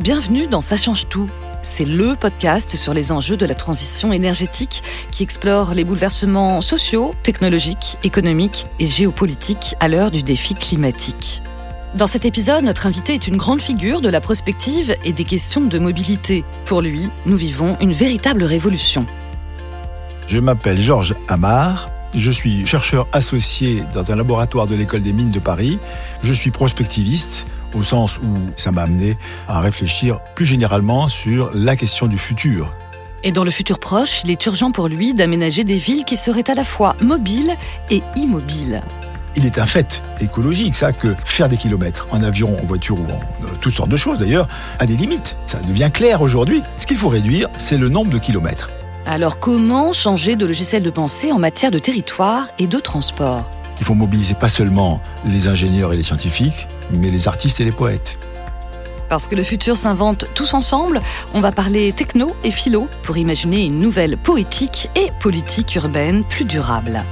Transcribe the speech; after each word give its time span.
Bienvenue 0.00 0.46
dans 0.46 0.62
Ça 0.62 0.78
change 0.78 1.06
tout. 1.10 1.28
C'est 1.60 1.84
le 1.84 2.16
podcast 2.16 2.76
sur 2.76 2.94
les 2.94 3.12
enjeux 3.12 3.36
de 3.36 3.44
la 3.44 3.54
transition 3.54 4.10
énergétique 4.10 4.82
qui 5.10 5.22
explore 5.22 5.74
les 5.74 5.84
bouleversements 5.84 6.62
sociaux, 6.62 7.12
technologiques, 7.22 7.98
économiques 8.02 8.64
et 8.78 8.86
géopolitiques 8.86 9.74
à 9.80 9.88
l'heure 9.88 10.10
du 10.10 10.22
défi 10.22 10.54
climatique. 10.54 11.42
Dans 11.94 12.06
cet 12.06 12.24
épisode, 12.24 12.64
notre 12.64 12.86
invité 12.86 13.12
est 13.12 13.28
une 13.28 13.36
grande 13.36 13.60
figure 13.60 14.00
de 14.00 14.08
la 14.08 14.22
prospective 14.22 14.96
et 15.04 15.12
des 15.12 15.24
questions 15.24 15.60
de 15.60 15.78
mobilité. 15.78 16.42
Pour 16.64 16.80
lui, 16.80 17.10
nous 17.26 17.36
vivons 17.36 17.76
une 17.82 17.92
véritable 17.92 18.44
révolution. 18.44 19.04
Je 20.26 20.38
m'appelle 20.38 20.80
Georges 20.80 21.14
Amar. 21.28 21.90
Je 22.14 22.30
suis 22.30 22.64
chercheur 22.64 23.06
associé 23.12 23.84
dans 23.92 24.10
un 24.10 24.16
laboratoire 24.16 24.66
de 24.66 24.74
l'école 24.74 25.02
des 25.02 25.12
mines 25.12 25.30
de 25.30 25.38
Paris. 25.38 25.78
Je 26.22 26.32
suis 26.32 26.50
prospectiviste 26.50 27.46
au 27.74 27.82
sens 27.82 28.18
où 28.18 28.36
ça 28.56 28.70
m'a 28.70 28.82
amené 28.82 29.16
à 29.48 29.60
réfléchir 29.60 30.20
plus 30.34 30.46
généralement 30.46 31.08
sur 31.08 31.50
la 31.54 31.76
question 31.76 32.06
du 32.06 32.18
futur. 32.18 32.72
Et 33.24 33.32
dans 33.32 33.44
le 33.44 33.50
futur 33.50 33.78
proche, 33.78 34.22
il 34.24 34.30
est 34.30 34.46
urgent 34.46 34.72
pour 34.72 34.88
lui 34.88 35.14
d'aménager 35.14 35.62
des 35.62 35.76
villes 35.76 36.04
qui 36.04 36.16
seraient 36.16 36.50
à 36.50 36.54
la 36.54 36.64
fois 36.64 36.96
mobiles 37.00 37.54
et 37.90 38.02
immobiles. 38.16 38.82
Il 39.36 39.46
est 39.46 39.58
un 39.58 39.66
fait 39.66 40.02
écologique, 40.20 40.74
ça, 40.74 40.92
que 40.92 41.14
faire 41.24 41.48
des 41.48 41.56
kilomètres 41.56 42.06
en 42.10 42.22
avion, 42.22 42.58
en 42.60 42.66
voiture 42.66 43.00
ou 43.00 43.04
en 43.04 43.20
euh, 43.44 43.48
toutes 43.60 43.74
sortes 43.74 43.88
de 43.88 43.96
choses 43.96 44.18
d'ailleurs, 44.18 44.46
a 44.78 44.86
des 44.86 44.96
limites. 44.96 45.36
Ça 45.46 45.58
devient 45.60 45.90
clair 45.92 46.20
aujourd'hui. 46.20 46.62
Ce 46.76 46.86
qu'il 46.86 46.98
faut 46.98 47.08
réduire, 47.08 47.48
c'est 47.56 47.78
le 47.78 47.88
nombre 47.88 48.10
de 48.10 48.18
kilomètres. 48.18 48.70
Alors 49.06 49.38
comment 49.38 49.92
changer 49.92 50.36
de 50.36 50.44
logiciel 50.44 50.82
de 50.82 50.90
pensée 50.90 51.32
en 51.32 51.38
matière 51.38 51.70
de 51.70 51.78
territoire 51.78 52.48
et 52.58 52.66
de 52.66 52.78
transport? 52.78 53.44
Il 53.80 53.86
faut 53.86 53.94
mobiliser 53.94 54.34
pas 54.34 54.48
seulement 54.48 55.00
les 55.24 55.48
ingénieurs 55.48 55.92
et 55.92 55.96
les 55.96 56.02
scientifiques, 56.02 56.68
mais 56.92 57.10
les 57.10 57.28
artistes 57.28 57.60
et 57.60 57.64
les 57.64 57.72
poètes. 57.72 58.18
Parce 59.08 59.28
que 59.28 59.34
le 59.34 59.42
futur 59.42 59.76
s'invente 59.76 60.24
tous 60.34 60.54
ensemble, 60.54 61.00
on 61.34 61.40
va 61.40 61.52
parler 61.52 61.92
techno 61.92 62.34
et 62.44 62.50
philo 62.50 62.88
pour 63.02 63.18
imaginer 63.18 63.66
une 63.66 63.78
nouvelle 63.78 64.16
poétique 64.16 64.88
et 64.96 65.10
politique 65.20 65.74
urbaine 65.76 66.24
plus 66.24 66.44
durable. 66.44 67.04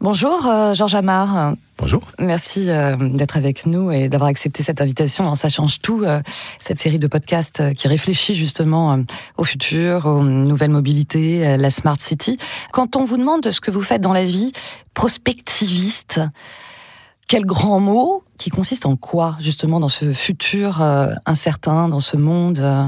Bonjour 0.00 0.46
euh, 0.46 0.72
Georges 0.72 0.94
Amar. 0.94 1.54
Bonjour. 1.78 2.02
Merci 2.18 2.70
euh, 2.70 2.96
d'être 2.96 3.36
avec 3.36 3.66
nous 3.66 3.90
et 3.90 4.08
d'avoir 4.08 4.28
accepté 4.30 4.62
cette 4.62 4.80
invitation 4.80 5.24
dans 5.24 5.34
Ça 5.34 5.48
change 5.48 5.80
tout, 5.80 6.04
euh, 6.04 6.22
cette 6.58 6.78
série 6.78 6.98
de 6.98 7.06
podcasts 7.06 7.60
euh, 7.60 7.72
qui 7.72 7.88
réfléchit 7.88 8.34
justement 8.34 8.92
euh, 8.92 9.02
au 9.36 9.44
futur, 9.44 10.06
aux 10.06 10.22
nouvelles 10.22 10.70
mobilités, 10.70 11.46
euh, 11.46 11.56
la 11.56 11.70
smart 11.70 11.98
city. 11.98 12.38
Quand 12.72 12.96
on 12.96 13.04
vous 13.04 13.16
demande 13.16 13.50
ce 13.50 13.60
que 13.60 13.70
vous 13.70 13.82
faites 13.82 14.00
dans 14.00 14.12
la 14.12 14.24
vie, 14.24 14.52
prospectiviste, 14.94 16.20
quel 17.28 17.44
grand 17.44 17.80
mot 17.80 18.24
qui 18.38 18.50
consiste 18.50 18.86
en 18.86 18.96
quoi 18.96 19.36
justement 19.40 19.80
dans 19.80 19.88
ce 19.88 20.12
futur 20.12 20.80
euh, 20.80 21.12
incertain, 21.24 21.88
dans 21.88 22.00
ce 22.00 22.16
monde 22.16 22.58
euh, 22.58 22.86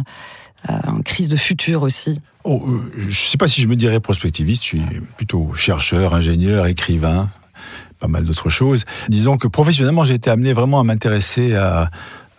euh, 0.68 0.78
en 0.86 1.00
crise 1.00 1.28
de 1.28 1.36
futur 1.36 1.82
aussi? 1.82 2.20
Oh, 2.44 2.62
je 2.96 3.06
ne 3.06 3.12
sais 3.12 3.38
pas 3.38 3.48
si 3.48 3.60
je 3.60 3.68
me 3.68 3.76
dirais 3.76 4.00
prospectiviste, 4.00 4.62
je 4.62 4.68
suis 4.68 4.82
plutôt 5.16 5.52
chercheur, 5.54 6.14
ingénieur, 6.14 6.66
écrivain, 6.66 7.28
pas 8.00 8.08
mal 8.08 8.24
d'autres 8.24 8.50
choses. 8.50 8.84
Disons 9.08 9.36
que 9.36 9.48
professionnellement, 9.48 10.04
j'ai 10.04 10.14
été 10.14 10.30
amené 10.30 10.52
vraiment 10.52 10.80
à 10.80 10.84
m'intéresser 10.84 11.54
à 11.54 11.90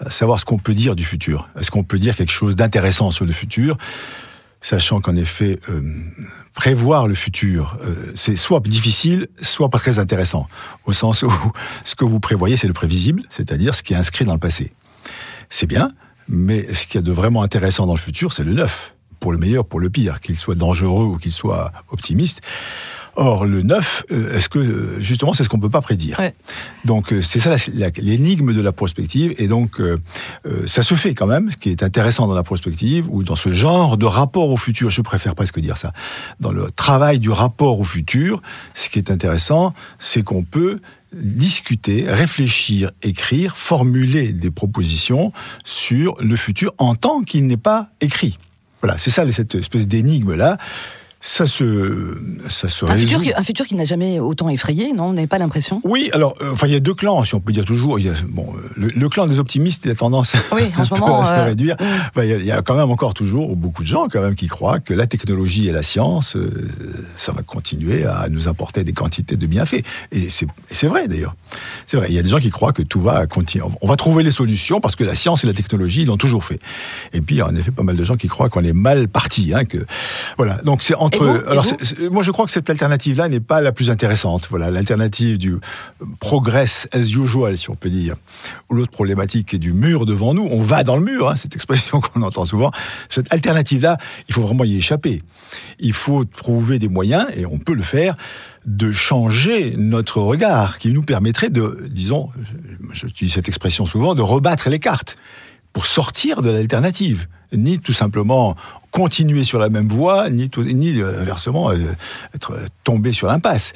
savoir 0.08 0.39
ce 0.39 0.45
qu'on 0.45 0.58
peut 0.58 0.73
dire 0.73 0.95
du 0.95 1.03
futur. 1.03 1.50
Est-ce 1.59 1.72
qu'on 1.72 1.83
peut 1.83 2.00
dire 2.00 2.16
quelque 2.16 2.31
chose 2.31 2.55
d'intéressant 2.55 3.11
sur 3.11 3.25
le 3.25 3.33
futur? 3.33 3.77
Sachant 4.62 5.00
qu'en 5.00 5.16
effet, 5.16 5.58
euh, 5.70 5.82
prévoir 6.54 7.08
le 7.08 7.16
futur, 7.16 7.78
euh, 7.82 8.12
c'est 8.14 8.36
soit 8.36 8.60
difficile, 8.60 9.28
soit 9.42 9.70
pas 9.70 9.78
très 9.78 10.00
intéressant. 10.00 10.50
Au 10.86 10.92
sens 10.92 11.24
où 11.24 11.32
ce 11.86 11.96
que 11.96 12.04
vous 12.04 12.20
prévoyez, 12.20 12.58
c'est 12.58 12.68
le 12.68 12.74
prévisible, 12.74 13.24
c'est-à-dire 13.30 13.74
ce 13.74 13.84
qui 13.84 13.94
est 13.94 13.98
inscrit 13.98 14.26
dans 14.26 14.34
le 14.34 14.40
passé. 14.40 14.72
C'est 15.50 15.66
bien, 15.66 15.94
mais 16.28 16.72
ce 16.74 16.86
qu'il 16.86 16.96
y 16.96 16.98
a 16.98 17.02
de 17.08 17.12
vraiment 17.12 17.42
intéressant 17.42 17.88
dans 17.88 17.94
le 17.94 18.00
futur, 18.00 18.34
c'est 18.34 18.44
le 18.44 18.54
neuf. 18.54 18.95
Pour 19.22 19.32
le 19.32 19.38
meilleur, 19.38 19.66
pour 19.66 19.80
le 19.80 19.89
pire, 19.89 20.20
qu'il 20.20 20.38
soit 20.38 20.56
dangereux 20.56 21.06
ou 21.06 21.17
qu'il 21.17 21.32
soit 21.32 21.72
optimiste. 21.89 22.42
Or, 23.22 23.46
le 23.46 23.64
neuf, 23.64 24.06
euh, 24.14 24.38
est-ce 24.38 24.48
que 24.48 24.60
euh, 24.60 25.02
justement, 25.02 25.34
c'est 25.34 25.44
ce 25.44 25.50
qu'on 25.50 25.60
peut 25.60 25.70
pas 25.70 25.82
prédire 25.82 26.18
Ouais. 26.20 26.34
Donc, 26.86 27.12
euh, 27.12 27.22
c'est 27.22 27.42
ça 27.42 27.58
l'énigme 27.98 28.54
de 28.54 28.62
la 28.62 28.72
prospective, 28.72 29.34
et 29.38 29.50
donc 29.50 29.82
euh, 29.82 29.98
euh, 30.46 30.66
ça 30.66 30.84
se 30.84 30.96
fait 30.96 31.14
quand 31.14 31.28
même. 31.28 31.52
Ce 31.52 31.58
qui 31.58 31.70
est 31.70 31.84
intéressant 31.84 32.28
dans 32.28 32.34
la 32.34 32.44
prospective 32.44 33.08
ou 33.10 33.24
dans 33.24 33.36
ce 33.36 33.52
genre 33.52 33.98
de 33.98 34.06
rapport 34.06 34.50
au 34.50 34.56
futur, 34.56 34.90
je 34.90 35.02
préfère 35.02 35.36
presque 35.36 35.60
dire 35.60 35.76
ça, 35.76 35.92
dans 36.40 36.54
le 36.54 36.72
travail 36.72 37.20
du 37.20 37.30
rapport 37.30 37.82
au 37.82 37.84
futur, 37.84 38.42
ce 38.74 38.88
qui 38.88 39.00
est 39.00 39.12
intéressant, 39.12 39.74
c'est 40.00 40.24
qu'on 40.24 40.44
peut 40.44 40.80
discuter, 41.12 42.06
réfléchir, 42.08 42.90
écrire, 43.04 43.58
formuler 43.58 44.32
des 44.32 44.50
propositions 44.50 45.34
sur 45.66 46.16
le 46.22 46.38
futur 46.38 46.74
en 46.78 46.96
tant 46.96 47.24
qu'il 47.24 47.48
n'est 47.48 47.58
pas 47.58 47.90
écrit. 48.00 48.40
Voilà, 48.82 48.98
c'est 48.98 49.12
ça 49.12 49.30
cette 49.30 49.56
espèce 49.56 49.90
d'énigme 49.90 50.36
là. 50.36 50.58
Ça 51.22 51.48
se, 51.48 52.18
ça 52.50 52.70
se 52.70 52.86
un 52.86 52.96
futur, 52.96 53.22
qui, 53.22 53.34
un 53.34 53.44
futur 53.44 53.68
qui 53.68 53.76
n'a 53.76 53.84
jamais 53.84 54.22
autant 54.22 54.48
effrayé, 54.48 54.94
non 54.94 55.10
Vous 55.10 55.14
n'avez 55.14 55.28
pas 55.28 55.38
l'impression? 55.38 55.82
Oui, 55.84 56.10
alors, 56.14 56.36
euh, 56.42 56.54
enfin, 56.54 56.68
il 56.68 56.74
y 56.74 56.78
a 56.78 56.80
deux 56.80 56.94
clans, 56.94 57.26
si 57.26 57.36
on 57.36 57.42
peut 57.42 57.52
dire 57.52 57.66
toujours. 57.66 58.00
Il 58.00 58.06
y 58.06 58.10
a, 58.10 58.14
bon, 58.30 58.48
le, 58.78 58.88
le 58.88 59.10
clan 59.10 59.28
des 59.28 59.38
optimistes, 59.38 59.82
il 59.84 59.92
a 59.92 59.96
tendance 59.96 60.34
Oui, 60.54 60.72
en 60.78 60.84
ce 60.86 60.94
moment, 60.94 61.20
à 61.20 61.24
se 61.26 61.32
euh, 61.32 61.44
réduire. 61.44 61.76
Enfin, 61.80 62.24
il, 62.24 62.30
y 62.30 62.34
a, 62.34 62.38
il 62.38 62.46
y 62.46 62.52
a 62.52 62.62
quand 62.62 62.76
même 62.76 62.90
encore 62.90 63.14
toujours 63.14 63.56
beaucoup 63.58 63.84
de 63.84 63.88
gens 63.88 64.08
quand 64.08 64.22
même 64.22 64.36
qui 64.36 64.48
croient 64.48 64.80
que 64.80 64.94
la 64.94 65.08
technologie 65.08 65.68
et 65.68 65.74
la 65.74 65.84
science, 65.84 66.38
euh, 66.38 66.70
ça 67.18 67.34
va 67.34 67.42
continuer 67.42 68.06
à 68.06 68.30
nous 68.30 68.48
apporter 68.48 68.86
des 68.86 68.94
quantités 68.94 69.36
de 69.36 69.46
bienfaits. 69.46 69.84
Et 70.14 70.28
c'est 70.30 70.88
vrai 70.88 71.10
d'ailleurs. 71.10 71.36
C'est 71.86 71.98
vrai. 71.98 72.08
Il 72.10 72.16
y 72.16 72.20
a 72.20 72.24
des 72.24 72.30
gens 72.30 72.40
qui 72.40 72.50
croient 72.50 72.72
que 72.72 72.84
tout 72.84 73.02
va 73.02 73.28
continuer. 73.28 73.66
On 73.82 73.88
va 73.88 73.98
trouver 73.98 74.24
les 74.24 74.32
solutions 74.32 74.80
parce 74.80 74.96
que 74.96 75.04
la 75.04 75.16
science 75.16 75.44
et 75.44 75.48
la 75.48 75.54
technologie 75.54 76.06
l'ont 76.06 76.18
toujours 76.18 76.46
fait. 76.46 76.60
Et 77.12 77.20
puis, 77.20 77.36
il 77.36 77.38
y 77.40 77.42
a 77.42 77.48
en 77.48 77.56
effet 77.56 77.72
pas 77.72 77.84
mal 77.84 77.98
de 77.98 78.04
gens 78.06 78.16
qui 78.16 78.30
croient 78.30 78.48
qu'on 78.48 78.64
est 78.64 78.74
mal 78.74 79.10
parti. 79.10 79.54
Hein, 79.54 79.66
que 79.66 79.80
voilà. 80.38 80.62
Donc 80.64 80.82
c'est 80.82 80.96
entre. 81.15 81.25
Vous 81.25 81.49
alors, 81.49 81.65
moi, 82.11 82.23
je 82.23 82.31
crois 82.31 82.45
que 82.45 82.52
cette 82.52 82.70
alternative-là 82.70 83.27
n'est 83.30 83.39
pas 83.39 83.61
la 83.61 83.71
plus 83.71 83.89
intéressante. 83.89 84.47
Voilà, 84.49 84.71
l'alternative 84.71 85.37
du 85.37 85.58
progress 86.20 86.87
as 86.92 86.99
usual, 86.99 87.58
si 87.58 87.70
on 87.70 87.75
peut 87.75 87.89
dire, 87.89 88.15
ou 88.70 88.75
l'autre 88.75 88.92
problématique 88.92 89.53
est 89.53 89.59
du 89.59 89.73
mur 89.73 90.05
devant 90.05 90.33
nous. 90.33 90.47
On 90.49 90.59
va 90.59 90.83
dans 90.83 90.95
le 90.95 91.03
mur, 91.03 91.30
hein, 91.30 91.36
cette 91.36 91.55
expression 91.55 92.02
qu'on 92.02 92.21
entend 92.21 92.45
souvent. 92.45 92.71
Cette 93.09 93.31
alternative-là, 93.33 93.97
il 94.27 94.33
faut 94.33 94.42
vraiment 94.42 94.64
y 94.64 94.77
échapper. 94.77 95.23
Il 95.80 95.93
faut 95.93 96.25
trouver 96.25 96.80
des 96.80 96.89
moyens, 96.89 97.27
et 97.36 97.45
on 97.45 97.58
peut 97.58 97.73
le 97.73 97.83
faire, 97.83 98.15
de 98.65 98.91
changer 98.91 99.76
notre 99.77 100.21
regard, 100.21 100.80
qui 100.80 100.89
nous 100.89 101.03
permettrait 101.03 101.49
de, 101.49 101.87
disons, 101.89 102.30
je, 102.91 102.99
je 102.99 103.08
utilise 103.08 103.33
cette 103.33 103.47
expression 103.47 103.86
souvent, 103.86 104.15
de 104.15 104.21
rebattre 104.21 104.70
les 104.70 104.80
cartes 104.80 105.17
pour 105.73 105.86
sortir 105.86 106.41
de 106.41 106.49
l'alternative, 106.49 107.27
ni 107.54 107.80
tout 107.80 107.93
simplement 107.93 108.55
continuer 108.92 109.43
sur 109.43 109.60
la 109.60 109.70
même 109.70 109.87
voie, 109.87 110.30
ni, 110.30 110.49
tout- 110.49 110.64
ni 110.64 110.99
euh, 110.99 111.21
inversement 111.21 111.70
euh, 111.71 111.76
être 112.33 112.54
euh, 112.54 112.65
tombé 112.83 113.14
sur 113.14 113.27
l'impasse. 113.27 113.73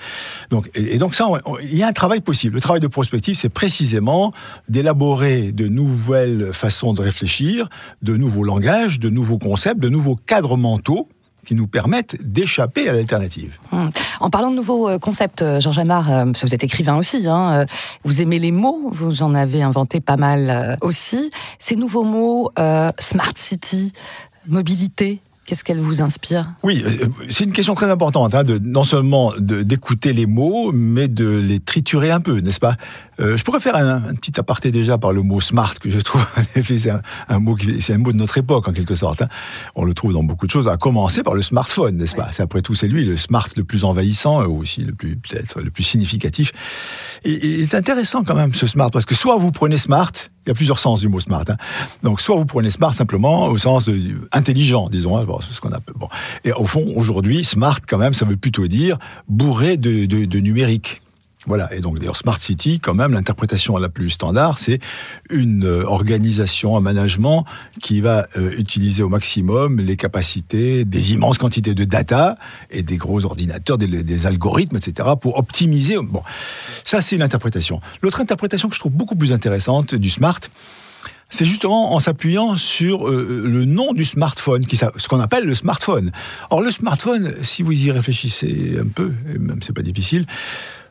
Donc, 0.50 0.70
et, 0.74 0.98
donc 0.98 1.14
ça, 1.14 1.28
il 1.62 1.78
y 1.78 1.84
a 1.84 1.88
un 1.88 1.94
travail 1.94 2.22
possible. 2.22 2.56
Le 2.56 2.62
travail 2.62 2.80
de 2.82 2.88
prospective, 2.88 3.36
c'est 3.36 3.50
précisément 3.50 4.34
d'élaborer 4.70 5.52
de 5.52 5.68
nouvelles 5.68 6.52
façons 6.52 6.94
de 6.94 7.02
réfléchir, 7.02 7.70
de 8.02 8.18
nouveaux 8.18 8.44
langages, 8.44 9.00
de 9.00 9.10
nouveaux 9.10 9.38
concepts, 9.38 9.80
de 9.80 9.90
nouveaux 9.90 10.16
cadres 10.16 10.58
mentaux 10.58 11.08
qui 11.46 11.56
nous 11.56 11.68
permettent 11.68 12.16
d'échapper 12.22 12.90
à 12.90 12.94
l'alternative. 12.94 13.58
Hum. 13.72 13.90
En 14.20 14.30
parlant 14.30 14.52
de 14.52 14.56
nouveaux 14.56 14.90
euh, 14.90 15.00
concepts, 15.00 15.42
euh, 15.42 15.60
Georges 15.60 15.80
Amar, 15.80 16.12
euh, 16.12 16.26
parce 16.26 16.42
que 16.42 16.48
vous 16.48 16.54
êtes 16.54 16.64
écrivain 16.64 16.98
aussi, 16.98 17.28
hein, 17.28 17.54
euh, 17.54 17.66
vous 18.04 18.22
aimez 18.22 18.40
les 18.40 18.52
mots, 18.52 18.90
vous 18.92 19.24
en 19.24 19.34
avez 19.34 19.62
inventé 19.62 20.00
pas 20.00 20.18
mal 20.18 20.50
euh, 20.50 20.76
aussi. 20.82 21.32
Ces 21.60 21.76
nouveaux 21.76 22.04
mots, 22.04 22.52
euh, 22.60 22.92
smart 23.00 23.34
city, 23.36 23.94
mobilité, 24.48 25.20
qu'est-ce 25.46 25.64
qu'elles 25.64 25.80
vous 25.80 26.02
inspirent 26.02 26.48
Oui, 26.64 26.82
euh, 26.86 27.08
c'est 27.30 27.44
une 27.44 27.52
question 27.52 27.76
très 27.76 27.90
importante, 27.90 28.34
hein, 28.36 28.44
de, 28.44 28.58
non 28.60 28.84
seulement 28.84 29.34
d'écouter 29.38 30.14
les 30.14 30.26
mots, 30.26 30.72
mais 30.72 31.08
de 31.08 31.28
les 31.28 31.60
triturer 31.60 32.12
un 32.12 32.22
peu, 32.22 32.40
n'est-ce 32.40 32.60
pas? 32.60 32.76
Euh, 33.20 33.36
Je 33.38 33.44
pourrais 33.44 33.60
faire 33.60 33.76
un, 33.76 34.04
un 34.06 34.14
petit 34.16 34.40
aparté 34.40 34.72
déjà 34.72 34.98
par 34.98 35.12
le 35.14 35.22
mot 35.22 35.42
smart, 35.42 35.74
que 35.80 35.90
je 35.90 36.00
trouve, 36.00 36.26
en 36.38 36.60
effet, 36.60 36.78
c'est 36.78 36.92
un, 36.92 37.02
un 37.28 37.40
mot 37.40 37.56
qui, 37.56 37.82
c'est 37.82 37.94
un 37.94 37.98
mot 37.98 38.12
de 38.12 38.18
notre 38.18 38.38
époque, 38.38 38.68
en 38.68 38.74
quelque 38.74 38.96
sorte. 38.96 39.22
hein. 39.22 39.28
On 39.76 39.84
le 39.84 39.94
trouve 39.94 40.14
dans 40.14 40.24
beaucoup 40.24 40.46
de 40.46 40.52
choses, 40.52 40.68
à 40.68 40.78
commencer 40.78 41.24
par 41.24 41.34
le 41.34 41.42
smartphone, 41.42 41.98
n'est-ce 41.98 42.16
pas? 42.16 42.30
C'est 42.32 42.44
après 42.44 42.62
tout, 42.62 42.76
c'est 42.76 42.88
lui, 42.88 43.04
le 43.06 43.18
smart 43.18 43.48
le 43.56 43.64
plus 43.64 43.84
envahissant, 43.84 44.42
euh, 44.42 44.48
aussi 44.48 44.82
le 44.82 44.94
plus, 44.94 45.18
peut-être, 45.18 45.62
le 45.62 45.72
plus 45.72 45.84
significatif. 45.84 46.52
Et, 47.26 47.60
et 47.60 47.68
c'est 47.68 47.78
intéressant 47.78 48.24
quand 48.24 48.36
même, 48.36 48.54
ce 48.54 48.66
smart, 48.68 48.90
parce 48.92 49.06
que 49.06 49.16
soit 49.16 49.38
vous 49.38 49.52
prenez 49.52 49.78
smart, 49.78 50.12
il 50.46 50.50
y 50.50 50.52
a 50.52 50.56
plusieurs 50.56 50.80
sens 50.80 51.00
du 51.00 51.08
mot 51.08 51.20
smart. 51.20 51.44
hein. 51.48 51.58
Donc, 52.04 52.20
soit 52.20 52.36
vous 52.36 52.46
prenez 52.46 52.70
smart 52.70 52.94
simplement 52.94 53.48
au 53.48 53.58
sens 53.58 53.90
intelligent, 54.32 54.90
disons, 54.90 55.18
hein, 55.18 55.24
bon, 55.24 55.40
ce 55.40 55.62
qu'on 55.62 55.72
appelle. 55.72 55.96
Bon. 55.98 56.10
Et 56.44 56.52
au 56.52 56.66
fond, 56.66 56.92
aujourd'hui, 56.96 57.44
smart, 57.44 57.80
quand 57.88 57.98
même, 57.98 58.14
ça 58.14 58.26
veut 58.26 58.38
plutôt 58.38 58.68
dire 58.68 58.98
bourré 59.28 59.78
de, 59.78 60.06
de, 60.06 60.26
de 60.26 60.40
numérique. 60.40 61.02
Voilà. 61.46 61.74
Et 61.74 61.80
donc, 61.80 62.00
d'ailleurs, 62.00 62.16
Smart 62.16 62.40
City, 62.40 62.80
quand 62.80 62.94
même, 62.94 63.12
l'interprétation 63.14 63.78
la 63.78 63.90
plus 63.90 64.10
standard, 64.10 64.58
c'est 64.58 64.80
une 65.30 65.66
euh, 65.66 65.84
organisation, 65.86 66.78
un 66.78 66.82
management 66.82 67.46
qui 67.82 68.02
va 68.02 68.28
euh, 68.38 68.52
utiliser 68.58 69.04
au 69.04 69.10
maximum 69.10 69.80
les 69.80 69.98
capacités 69.98 70.86
des 70.86 71.14
immenses 71.14 71.38
quantités 71.38 71.74
de 71.74 71.84
data 71.84 72.38
et 72.72 72.84
des 72.84 72.98
gros 72.98 73.26
ordinateurs, 73.26 73.78
des, 73.78 74.26
algorithmes, 74.26 74.78
etc., 74.78 75.10
pour 75.20 75.38
optimiser. 75.38 75.98
Bon, 75.98 76.24
ça, 76.84 77.02
c'est 77.02 77.16
une 77.16 77.22
interprétation. 77.22 77.82
L'autre 78.02 78.22
interprétation 78.22 78.70
que 78.70 78.76
je 78.76 78.80
trouve 78.80 78.94
beaucoup 78.94 79.16
plus 79.16 79.34
intéressante 79.34 79.96
du 79.96 80.10
Smart, 80.10 80.40
c'est 81.30 81.46
justement 81.46 81.96
en 81.96 82.00
s'appuyant 82.00 82.56
sur 82.56 83.10
euh, 83.10 83.44
le 83.46 83.66
nom 83.66 83.94
du 83.94 84.06
smartphone, 84.06 84.66
ce 84.70 85.08
qu'on 85.08 85.20
appelle 85.20 85.46
le 85.46 85.56
smartphone. 85.56 86.12
Or, 86.52 86.62
le 86.62 86.70
smartphone, 86.70 87.34
si 87.42 87.64
vous 87.64 87.72
y 87.72 87.90
réfléchissez 87.92 88.78
un 88.80 88.88
peu, 88.88 89.12
et 89.34 89.40
même 89.40 89.60
c'est 89.64 89.74
pas 89.74 89.82
difficile, 89.82 90.28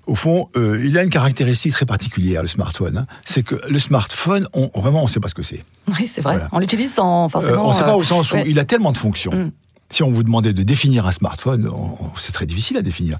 au 0.06 0.14
fond, 0.14 0.48
euh, 0.56 0.82
il 0.84 0.98
a 0.98 1.02
une 1.02 1.10
caractéristique 1.10 1.72
très 1.72 1.86
particulière, 1.86 2.42
le 2.42 2.48
smartphone. 2.48 2.98
Hein. 2.98 3.06
C'est 3.24 3.42
que 3.42 3.54
le 3.68 3.78
smartphone, 3.78 4.48
on, 4.52 4.68
vraiment, 4.80 5.00
on 5.00 5.06
ne 5.06 5.10
sait 5.10 5.20
pas 5.20 5.28
ce 5.28 5.34
que 5.34 5.42
c'est. 5.42 5.62
Oui, 5.98 6.06
c'est 6.06 6.20
vrai. 6.20 6.40
On 6.52 6.58
l'utilise 6.58 6.94
sans 6.94 7.28
forcément. 7.28 7.66
on 7.66 7.68
ne 7.68 7.74
sait 7.74 7.84
pas 7.84 7.96
au 7.96 8.02
sens 8.02 8.32
où 8.32 8.36
il 8.44 8.58
a 8.58 8.64
tellement 8.64 8.92
de 8.92 8.98
fonctions. 8.98 9.32
Mm. 9.32 9.52
Si 9.90 10.02
on 10.02 10.10
vous 10.10 10.22
demandait 10.22 10.54
de 10.54 10.62
définir 10.62 11.06
un 11.06 11.12
smartphone, 11.12 11.70
c'est 12.16 12.32
très 12.32 12.46
difficile 12.46 12.78
à 12.78 12.82
définir. 12.82 13.18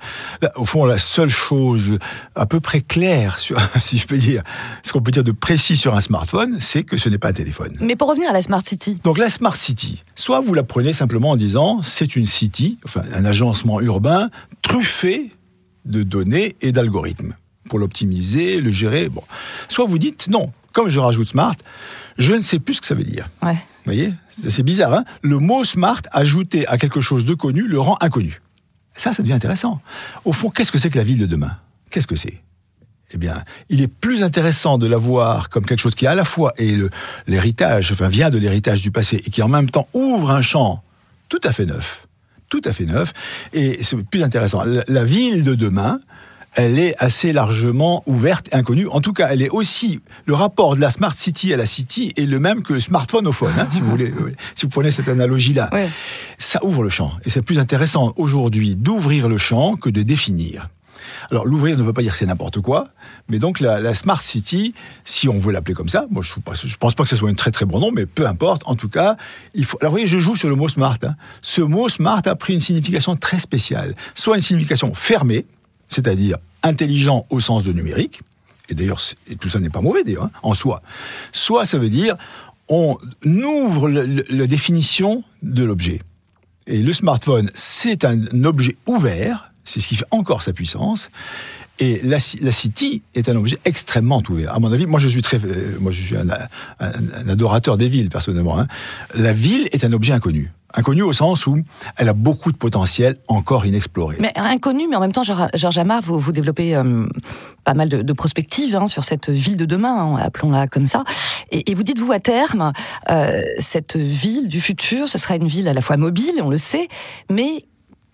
au 0.57 0.65
fond, 0.65 0.87
la 0.87 0.97
seule 0.97 1.29
chose 1.29 1.99
à 2.35 2.47
peu 2.47 2.61
près 2.61 2.81
claire, 2.81 3.39
si 3.79 3.99
je 3.99 4.07
peux 4.07 4.17
dire, 4.17 4.43
ce 4.83 4.91
qu'on 4.91 5.03
peut 5.03 5.11
dire 5.11 5.23
de 5.23 5.33
précis 5.33 5.77
sur 5.77 5.95
un 5.95 6.01
smartphone, 6.01 6.57
c'est 6.61 6.83
que 6.83 6.97
ce 6.97 7.11
n'est 7.11 7.19
pas 7.19 7.29
un 7.29 7.35
téléphone. 7.35 7.77
Mais 7.81 7.95
pour 7.95 8.09
revenir 8.09 8.31
à 8.31 8.33
la 8.33 8.41
Smart 8.41 8.63
City. 8.65 8.99
Donc 9.05 9.19
la 9.19 9.29
Smart 9.29 9.55
City, 9.55 10.03
soit 10.15 10.41
vous 10.41 10.55
la 10.55 10.63
prenez 10.63 10.95
simplement 10.95 11.31
en 11.31 11.37
disant 11.37 11.83
c'est 11.83 12.17
une 12.17 12.27
city, 12.27 12.79
enfin 12.87 13.03
un 13.15 13.27
agencement 13.27 13.79
urbain 13.83 14.31
truffé 14.63 15.31
de 15.85 16.03
données 16.03 16.57
et 16.61 16.73
d'algorithmes 16.73 17.35
pour 17.69 17.79
l'optimiser, 17.79 18.61
le 18.61 18.73
gérer. 18.73 19.09
Bon. 19.09 19.23
Soit 19.69 19.87
vous 19.87 19.99
dites 19.99 20.29
non, 20.29 20.53
comme 20.73 20.89
je 20.89 21.01
rajoute 21.01 21.29
smart, 21.29 21.57
je 22.19 22.33
ne 22.33 22.41
sais 22.41 22.59
plus 22.59 22.75
ce 22.75 22.81
que 22.81 22.87
ça 22.87 22.95
veut 22.95 23.05
dire. 23.05 23.29
Ouais. 23.43 23.55
Vous 23.55 23.93
voyez? 23.93 24.15
C'est 24.49 24.63
bizarre, 24.63 24.95
hein? 24.95 25.05
Le 25.23 25.39
mot 25.39 25.65
smart 25.65 26.03
ajouté 26.13 26.67
à 26.69 26.79
quelque 26.79 27.01
chose 27.01 27.25
de 27.25 27.35
connu 27.35 27.67
le 27.67 27.81
rend 27.81 27.97
inconnu. 28.01 28.41
Ça, 28.95 29.13
ça 29.13 29.23
devient 29.23 29.33
intéressant. 29.35 29.81
Au 30.25 30.33
fond, 30.33 30.51
qu'est-ce 30.51 30.71
que 30.71 30.79
c'est 30.79 30.91
que 30.91 30.99
la 30.99 31.05
ville 31.05 31.19
de 31.19 31.27
demain? 31.27 31.57
Qu'est-ce 31.91 32.07
que 32.07 32.17
c'est? 32.17 32.43
Eh 33.15 33.19
bien, 33.19 33.45
il 33.69 33.83
est 33.83 33.89
plus 33.89 34.23
intéressant 34.23 34.79
de 34.79 34.87
la 34.87 34.97
voir 34.97 35.51
comme 35.51 35.67
quelque 35.67 35.81
chose 35.81 35.95
qui 35.95 36.07
à 36.07 36.15
la 36.15 36.25
fois 36.25 36.55
est 36.57 36.79
l'héritage, 37.27 37.93
enfin 37.93 38.09
vient 38.09 38.31
de 38.31 38.39
l'héritage 38.39 38.81
du 38.81 38.91
passé 38.91 39.21
et 39.25 39.31
qui 39.31 39.43
en 39.43 39.49
même 39.49 39.69
temps 39.69 39.87
ouvre 39.93 40.31
un 40.31 40.41
champ 40.41 40.83
tout 41.29 41.41
à 41.45 41.53
fait 41.53 41.67
neuf, 41.67 42.07
tout 42.53 42.61
à 42.67 42.73
fait 42.73 42.85
neuf. 42.85 43.15
Et 43.55 43.79
c'est 43.83 43.97
plus 43.97 44.23
intéressant. 44.23 44.63
la 44.87 45.05
ville 45.05 45.43
de 45.43 45.55
demain, 45.55 46.01
elle 46.55 46.79
est 46.79 46.95
assez 46.99 47.33
largement 47.33 48.03
ouverte 48.05 48.49
et 48.53 48.57
inconnue. 48.57 48.87
En 48.89 49.01
tout 49.01 49.15
cas, 49.15 49.29
elle 49.31 49.41
est 49.41 49.49
aussi 49.49 50.01
le 50.27 50.35
rapport 50.35 50.77
de 50.77 50.83
la 50.83 50.91
smart 50.91 51.17
city 51.17 51.55
à 51.55 51.57
la 51.57 51.65
city 51.65 52.13
est 52.15 52.27
le 52.27 52.39
même 52.39 52.63
que 52.63 52.75
le 52.75 52.81
smartphone 52.81 53.27
au 53.27 53.33
phone, 53.33 53.55
hein, 53.59 53.67
si 53.73 53.81
vous 53.81 53.89
voulez, 53.89 54.13
si 54.55 54.67
vous 54.67 54.69
prenez 54.69 54.91
cette 54.91 55.09
analogie-là. 55.09 55.71
Ça 56.37 56.63
ouvre 56.63 56.83
le 56.83 56.91
champ 56.91 57.13
et 57.25 57.31
c'est 57.31 57.41
plus 57.41 57.59
intéressant 57.59 58.13
aujourd'hui 58.17 58.75
d'ouvrir 58.75 59.31
le 59.31 59.39
champ 59.39 59.77
que 59.77 59.89
de 59.89 60.03
définir. 60.03 60.69
Alors 61.31 61.47
l'ouvrir 61.47 61.77
ne 61.77 61.83
veut 61.83 61.93
pas 61.93 62.03
dire 62.03 62.15
c'est 62.15 62.27
n'importe 62.27 62.61
quoi, 62.61 62.89
mais 63.29 63.39
donc 63.39 63.61
la, 63.61 63.95
smart 63.95 64.21
city, 64.21 64.75
si 65.05 65.29
on 65.29 65.39
veut 65.39 65.53
l'appeler 65.53 65.75
comme 65.75 65.89
ça, 65.89 66.07
moi 66.11 66.23
je 66.23 66.33
ne 66.39 66.75
pense 66.77 66.95
pas 66.95 67.03
que 67.03 67.09
ce 67.09 67.17
soit 67.17 67.31
un 67.31 67.35
très 67.35 67.51
très 67.51 67.65
bon 67.65 67.81
nom, 67.81 67.91
mais 67.93 68.07
peu 68.07 68.27
importe. 68.27 68.63
En 68.67 68.77
tout 68.77 68.89
cas, 68.89 69.17
il 69.55 69.65
faut. 69.65 69.79
Alors 69.81 69.91
vous 69.91 69.95
voyez, 69.95 70.07
je 70.07 70.19
joue 70.19 70.37
sur 70.37 70.49
le 70.49 70.55
mot 70.55 70.69
smart. 70.69 70.99
Hein. 71.03 71.15
Ce 71.41 71.61
mot 71.61 71.89
smart 71.89 72.23
a 72.27 72.35
pris 72.35 72.53
une 72.55 72.61
signification 72.61 73.17
très 73.17 73.39
spéciale, 73.39 73.95
soit 74.15 74.37
une 74.37 74.43
signification 74.43 74.95
fermée, 74.95 75.47
c'est-à-dire 75.89 76.39
intelligent 76.63 77.27
au 77.31 77.41
sens 77.41 77.65
de 77.65 77.73
numérique, 77.73 78.21
et 78.69 78.75
d'ailleurs 78.75 79.01
tout 79.41 79.49
ça 79.49 79.59
n'est 79.59 79.71
pas 79.71 79.81
mauvais 79.81 80.05
d'ailleurs 80.05 80.25
hein, 80.25 80.31
en 80.43 80.55
soi, 80.55 80.83
soit 81.33 81.65
ça 81.65 81.79
veut 81.79 81.91
dire 81.91 82.17
on 82.69 82.97
ouvre 83.25 83.89
la 83.89 84.47
définition 84.47 85.25
de 85.43 85.65
l'objet. 85.65 86.01
Et 86.67 86.79
le 86.79 86.93
smartphone, 86.93 87.51
c'est 87.55 88.05
un 88.05 88.45
objet 88.45 88.77
ouvert, 88.87 89.52
c'est 89.65 89.81
ce 89.81 89.89
qui 89.89 89.97
fait 89.97 90.07
encore 90.11 90.43
sa 90.43 90.53
puissance. 90.53 91.11
Et 91.79 92.01
la, 92.05 92.21
City 92.21 93.03
est 93.15 93.29
un 93.29 93.37
objet 93.37 93.59
extrêmement 93.65 94.23
ouvert. 94.29 94.55
À 94.55 94.61
mon 94.61 94.73
avis, 94.73 94.87
moi 94.87 95.01
je 95.01 95.09
suis 95.09 95.23
très, 95.23 95.39
euh, 95.39 95.79
moi 95.81 95.91
je 95.91 96.01
suis 96.01 96.17
un, 96.17 96.29
adorateur 97.29 97.77
des 97.77 97.89
villes 97.89 98.09
personnellement. 98.09 98.59
Hein. 98.59 98.69
La 99.17 99.33
ville 99.33 99.69
est 99.73 99.85
un 99.85 99.93
objet 99.93 100.13
inconnu. 100.13 100.53
Inconnue 100.75 101.03
au 101.03 101.13
sens 101.13 101.47
où 101.47 101.57
elle 101.97 102.09
a 102.09 102.15
beaucoup 102.15 102.51
de 102.51 102.57
potentiel 102.57 103.17
encore 103.29 103.67
inexploré. 103.67 104.17
Mais 104.21 104.33
inconnu, 104.37 104.87
mais 104.89 104.97
en 104.97 105.01
même 105.01 105.13
temps, 105.13 105.23
Georges 105.23 105.79
Amar, 105.79 106.01
vous, 106.01 106.19
vous 106.19 106.33
développez 106.33 106.75
euh, 106.77 107.07
pas 107.65 107.75
mal 107.75 107.89
de, 107.89 108.01
de 108.01 108.13
prospectives 108.13 108.77
hein, 108.77 108.87
sur 108.87 109.05
cette 109.05 109.29
ville 109.29 109.57
de 109.57 109.67
demain, 109.67 109.95
hein, 109.95 110.17
appelons-la 110.17 110.69
comme 110.69 110.87
ça. 110.87 111.05
Et, 111.51 111.71
et, 111.71 111.75
vous 111.75 111.83
dites, 111.83 111.99
vous, 111.99 112.13
à 112.13 112.21
terme, 112.21 112.73
euh, 113.11 113.43
cette 113.59 113.97
ville 113.97 114.49
du 114.49 114.63
futur, 114.63 115.09
ce 115.09 115.19
sera 115.19 115.37
une 115.37 115.47
ville 115.47 115.69
à 115.69 115.75
la 115.75 115.83
fois 115.83 115.99
mobile, 115.99 116.41
on 116.43 116.49
le 116.49 116.57
sait, 116.57 116.89
mais 117.29 117.67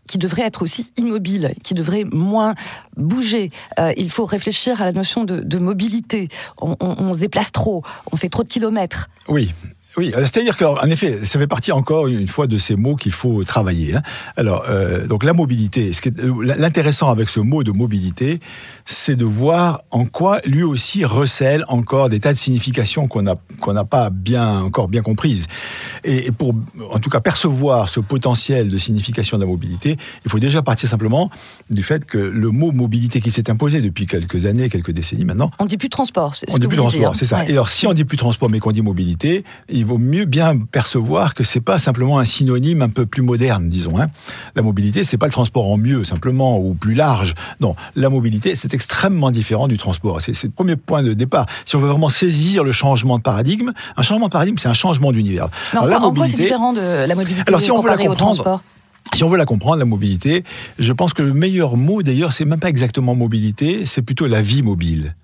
qui 0.08 0.19
devrait 0.19 0.43
être 0.43 0.62
aussi 0.62 0.90
immobile, 0.96 1.52
qui 1.62 1.75
devrait 1.75 2.05
moins 2.10 2.55
bouger. 2.96 3.52
Euh, 3.78 3.93
il 3.96 4.10
faut 4.10 4.25
réfléchir 4.25 4.82
à 4.82 4.84
la 4.84 4.93
notion 4.93 5.25
de, 5.25 5.58
mobilité. 5.58 6.28
On, 6.60 7.12
se 7.12 7.19
déplace 7.19 7.52
trop, 7.52 7.82
on 8.10 8.16
fait 8.16 8.28
trop 8.28 8.43
de 8.43 8.49
kilomètres. 8.49 9.08
Oui, 9.28 9.52
oui, 9.96 10.12
euh, 10.14 10.20
c'est-à-dire 10.20 10.56
qu'en 10.56 10.88
effet, 10.88 11.25
ça 11.25 11.38
fait 11.38 11.49
partie 11.49 11.72
encore 11.72 12.06
une 12.06 12.28
fois 12.28 12.46
de 12.46 12.56
ces 12.56 12.76
mots 12.76 12.94
qu'il 12.94 13.12
faut 13.12 13.43
travailler. 13.43 13.96
Hein. 13.96 14.02
Alors, 14.37 14.64
euh, 14.69 15.06
donc 15.06 15.25
la 15.25 15.32
mobilité, 15.32 15.90
l'intéressant 16.40 17.11
avec 17.11 17.28
ce 17.28 17.40
mot 17.40 17.64
de 17.64 17.72
mobilité, 17.72 18.38
c'est 18.90 19.17
de 19.17 19.26
voir 19.26 19.82
en 19.90 20.06
quoi 20.06 20.40
lui 20.46 20.62
aussi 20.62 21.05
recèle 21.05 21.62
encore 21.69 22.08
des 22.08 22.20
tas 22.20 22.32
de 22.32 22.38
significations 22.38 23.06
qu'on 23.06 23.20
n'a 23.20 23.35
qu'on 23.61 23.75
n'a 23.75 23.85
pas 23.85 24.08
bien 24.08 24.61
encore 24.61 24.88
bien 24.88 25.02
comprises. 25.02 25.46
Et, 26.05 26.31
pour, 26.32 26.55
en 26.90 26.99
tout 26.99 27.11
cas, 27.11 27.20
percevoir 27.20 27.88
ce 27.90 28.00
potentiel 28.00 28.70
de 28.70 28.79
signification 28.79 29.37
de 29.37 29.43
la 29.43 29.49
mobilité, 29.49 29.99
il 30.25 30.31
faut 30.31 30.38
déjà 30.38 30.62
partir 30.62 30.88
simplement 30.88 31.31
du 31.69 31.82
fait 31.82 32.06
que 32.06 32.17
le 32.17 32.50
mot 32.50 32.73
mobilité 32.73 33.20
qui 33.20 33.31
s'est 33.31 33.50
imposé 33.50 33.82
depuis 33.82 34.06
quelques 34.06 34.46
années, 34.46 34.70
quelques 34.70 34.93
décennies 34.93 35.26
maintenant. 35.26 35.50
On 35.58 35.67
dit 35.67 35.76
plus 35.76 35.90
transport. 35.90 36.35
On 36.49 36.56
dit 36.56 36.67
plus 36.67 36.79
transport, 36.79 37.14
c'est 37.14 37.26
ça. 37.26 37.44
Et 37.44 37.50
alors, 37.50 37.69
si 37.69 37.87
on 37.87 37.93
dit 37.93 38.05
plus 38.05 38.17
transport 38.17 38.49
mais 38.49 38.58
qu'on 38.58 38.73
dit 38.73 38.81
mobilité, 38.81 39.44
il 39.69 39.85
vaut 39.85 39.99
mieux 39.99 40.25
bien 40.25 40.56
percevoir 40.58 41.35
que 41.35 41.44
c'est 41.44 41.61
pas 41.61 41.76
simplement 41.76 42.19
un 42.20 42.25
synonyme 42.25 42.81
un 42.81 42.88
peu 42.88 43.05
plus 43.05 43.23
moderne, 43.23 43.69
disons. 43.69 43.99
Hein. 43.99 44.06
La 44.55 44.62
mobilité, 44.62 45.05
c'est 45.05 45.19
pas 45.19 45.26
le 45.26 45.32
transport 45.32 45.70
en 45.70 45.76
mieux 45.76 46.05
simplement 46.05 46.58
ou 46.58 46.73
plus 46.73 46.94
large. 46.94 47.35
Non, 47.61 47.76
la 47.96 48.08
mobilité, 48.08 48.55
c'est 48.55 48.77
extrêmement 48.78 49.32
différent 49.32 49.66
du 49.66 49.76
transport. 49.76 50.20
C'est 50.22 50.40
le 50.44 50.50
premier 50.50 50.76
point 50.76 51.02
de 51.02 51.14
départ. 51.14 51.46
Si 51.64 51.75
on 51.75 51.80
veut 51.80 51.88
vraiment 51.88 52.08
saisir 52.08 52.62
le 52.62 52.70
changement 52.70 53.19
de 53.19 53.25
paradigme, 53.25 53.72
un 53.96 54.02
changement 54.02 54.26
de 54.26 54.32
paradigme, 54.32 54.56
c'est 54.56 54.69
un 54.69 54.80
changement 54.84 55.10
d'univers. 55.10 55.48
Alors, 55.72 56.04
en 56.04 56.14
quoi 56.14 56.28
c'est 56.28 56.36
différent 56.36 56.72
de 56.72 57.06
la 57.08 57.14
mobilité 57.16 57.42
Alors, 57.48 57.60
si 57.60 57.72
on 57.72 57.80
veut 57.80 57.90
la 57.90 57.96
comprendre, 57.96 58.60
si 59.14 59.25
on 59.25 59.28
veut 59.28 59.36
la 59.36 59.46
comprendre, 59.46 59.78
la 59.78 59.84
mobilité, 59.84 60.44
je 60.78 60.92
pense 60.92 61.12
que 61.12 61.22
le 61.22 61.32
meilleur 61.32 61.76
mot 61.76 62.04
d'ailleurs, 62.04 62.32
c'est 62.32 62.44
même 62.44 62.60
pas 62.60 62.69
exactement 62.69 63.16
mobilité, 63.16 63.84
c'est 63.84 64.02
plutôt 64.02 64.28
la 64.28 64.42
vie 64.42 64.62
mobile. 64.62 65.16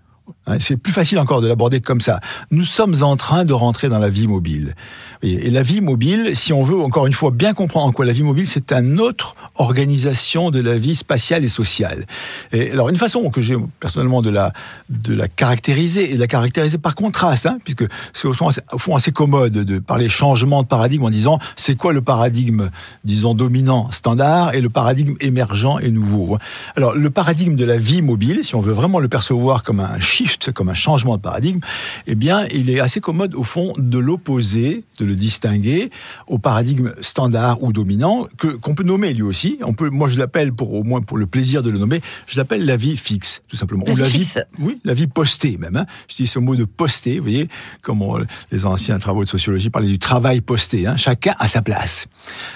Hein, 0.46 0.58
c'est 0.60 0.76
plus 0.76 0.92
facile 0.92 1.18
encore 1.18 1.40
de 1.40 1.48
l'aborder 1.48 1.80
comme 1.80 2.00
ça. 2.00 2.20
Nous 2.50 2.64
sommes 2.64 2.96
en 3.02 3.16
train 3.16 3.44
de 3.44 3.52
rentrer 3.52 3.88
dans 3.88 3.98
la 3.98 4.10
vie 4.10 4.26
mobile. 4.26 4.74
Et 5.22 5.48
la 5.48 5.62
vie 5.62 5.80
mobile, 5.80 6.36
si 6.36 6.52
on 6.52 6.62
veut 6.62 6.78
encore 6.78 7.06
une 7.06 7.14
fois 7.14 7.30
bien 7.30 7.54
comprendre 7.54 7.86
en 7.86 7.92
quoi 7.92 8.04
la 8.04 8.12
vie 8.12 8.22
mobile, 8.22 8.46
c'est 8.46 8.72
une 8.72 9.00
autre 9.00 9.36
organisation 9.54 10.50
de 10.50 10.60
la 10.60 10.76
vie 10.76 10.94
spatiale 10.94 11.44
et 11.44 11.48
sociale. 11.48 12.04
Et 12.52 12.72
alors 12.72 12.90
une 12.90 12.98
façon 12.98 13.30
que 13.30 13.40
j'ai 13.40 13.56
personnellement 13.80 14.20
de 14.20 14.28
la, 14.28 14.52
de 14.90 15.14
la 15.14 15.28
caractériser, 15.28 16.10
et 16.10 16.14
de 16.14 16.20
la 16.20 16.26
caractériser 16.26 16.76
par 16.76 16.94
contraste, 16.94 17.46
hein, 17.46 17.56
puisque 17.64 17.84
c'est 18.12 18.28
au 18.28 18.34
fond, 18.34 18.48
assez, 18.48 18.60
au 18.70 18.78
fond 18.78 18.96
assez 18.96 19.12
commode 19.12 19.52
de 19.52 19.78
parler 19.78 20.10
changement 20.10 20.62
de 20.62 20.68
paradigme 20.68 21.04
en 21.04 21.10
disant 21.10 21.38
c'est 21.56 21.74
quoi 21.74 21.94
le 21.94 22.02
paradigme, 22.02 22.68
disons, 23.04 23.34
dominant, 23.34 23.90
standard, 23.92 24.54
et 24.54 24.60
le 24.60 24.68
paradigme 24.68 25.14
émergent 25.20 25.78
et 25.80 25.90
nouveau. 25.90 26.36
Alors 26.76 26.94
le 26.94 27.08
paradigme 27.08 27.56
de 27.56 27.64
la 27.64 27.78
vie 27.78 28.02
mobile, 28.02 28.40
si 28.42 28.54
on 28.56 28.60
veut 28.60 28.74
vraiment 28.74 28.98
le 28.98 29.08
percevoir 29.08 29.62
comme 29.62 29.80
un 29.80 29.98
shift, 30.34 30.52
comme 30.52 30.68
un 30.68 30.74
changement 30.74 31.16
de 31.16 31.22
paradigme, 31.22 31.60
eh 32.06 32.14
bien, 32.14 32.46
il 32.52 32.70
est 32.70 32.80
assez 32.80 33.00
commode, 33.00 33.34
au 33.34 33.44
fond, 33.44 33.72
de 33.78 33.98
l'opposer, 33.98 34.84
de 34.98 35.04
le 35.04 35.14
distinguer 35.14 35.90
au 36.26 36.38
paradigme 36.38 36.92
standard 37.00 37.62
ou 37.62 37.72
dominant, 37.72 38.26
que, 38.38 38.48
qu'on 38.48 38.74
peut 38.74 38.84
nommer 38.84 39.12
lui 39.12 39.22
aussi. 39.22 39.58
On 39.62 39.72
peut, 39.72 39.90
moi, 39.90 40.08
je 40.08 40.18
l'appelle, 40.18 40.52
pour, 40.52 40.74
au 40.74 40.82
moins 40.82 41.00
pour 41.00 41.18
le 41.18 41.26
plaisir 41.26 41.62
de 41.62 41.70
le 41.70 41.78
nommer, 41.78 42.00
je 42.26 42.38
l'appelle 42.38 42.64
la 42.64 42.76
vie 42.76 42.96
fixe, 42.96 43.42
tout 43.48 43.56
simplement. 43.56 43.84
La 43.86 43.92
ou 43.92 43.96
vie 43.96 44.02
la 44.02 44.08
fixe. 44.08 44.36
vie, 44.36 44.64
oui, 44.64 44.80
la 44.84 44.94
vie 44.94 45.06
postée, 45.06 45.56
même. 45.56 45.76
Hein. 45.76 45.86
Je 46.08 46.16
dis 46.16 46.26
ce 46.26 46.38
mot 46.38 46.56
de 46.56 46.64
posté, 46.64 47.18
vous 47.18 47.24
voyez, 47.24 47.48
comme 47.82 48.02
les 48.50 48.66
anciens 48.66 48.98
travaux 48.98 49.24
de 49.24 49.28
sociologie 49.28 49.70
parlaient 49.70 49.88
du 49.88 49.98
travail 49.98 50.40
posté. 50.40 50.86
Hein. 50.86 50.96
Chacun 50.96 51.34
à 51.38 51.48
sa 51.48 51.62
place. 51.62 52.06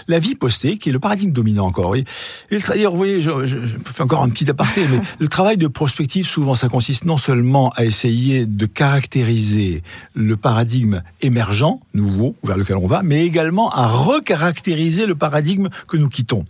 La 0.08 0.18
vie 0.18 0.34
postée, 0.34 0.78
qui 0.78 0.88
est 0.88 0.92
le 0.92 1.00
paradigme 1.00 1.32
dominant 1.32 1.66
encore. 1.66 1.90
Oui. 1.90 2.04
Et 2.50 2.58
d'ailleurs, 2.58 2.92
vous 2.92 2.98
voyez, 2.98 3.20
je, 3.20 3.30
je, 3.46 3.58
je 3.58 3.76
fais 3.84 4.02
encore 4.02 4.22
un 4.22 4.28
petit 4.28 4.48
aparté, 4.50 4.82
mais 4.90 5.00
le 5.18 5.28
travail 5.28 5.56
de 5.56 5.66
prospective, 5.66 6.26
souvent, 6.26 6.54
ça 6.54 6.68
consiste 6.68 7.04
non 7.04 7.16
seulement 7.16 7.67
à 7.76 7.84
essayer 7.84 8.46
de 8.46 8.66
caractériser 8.66 9.82
le 10.14 10.36
paradigme 10.36 11.02
émergent, 11.20 11.80
nouveau, 11.94 12.36
vers 12.44 12.56
lequel 12.56 12.76
on 12.76 12.86
va, 12.86 13.02
mais 13.02 13.24
également 13.24 13.70
à 13.70 13.86
recaractériser 13.86 15.06
le 15.06 15.14
paradigme 15.14 15.68
que 15.86 15.96
nous 15.96 16.08
quittons. 16.08 16.44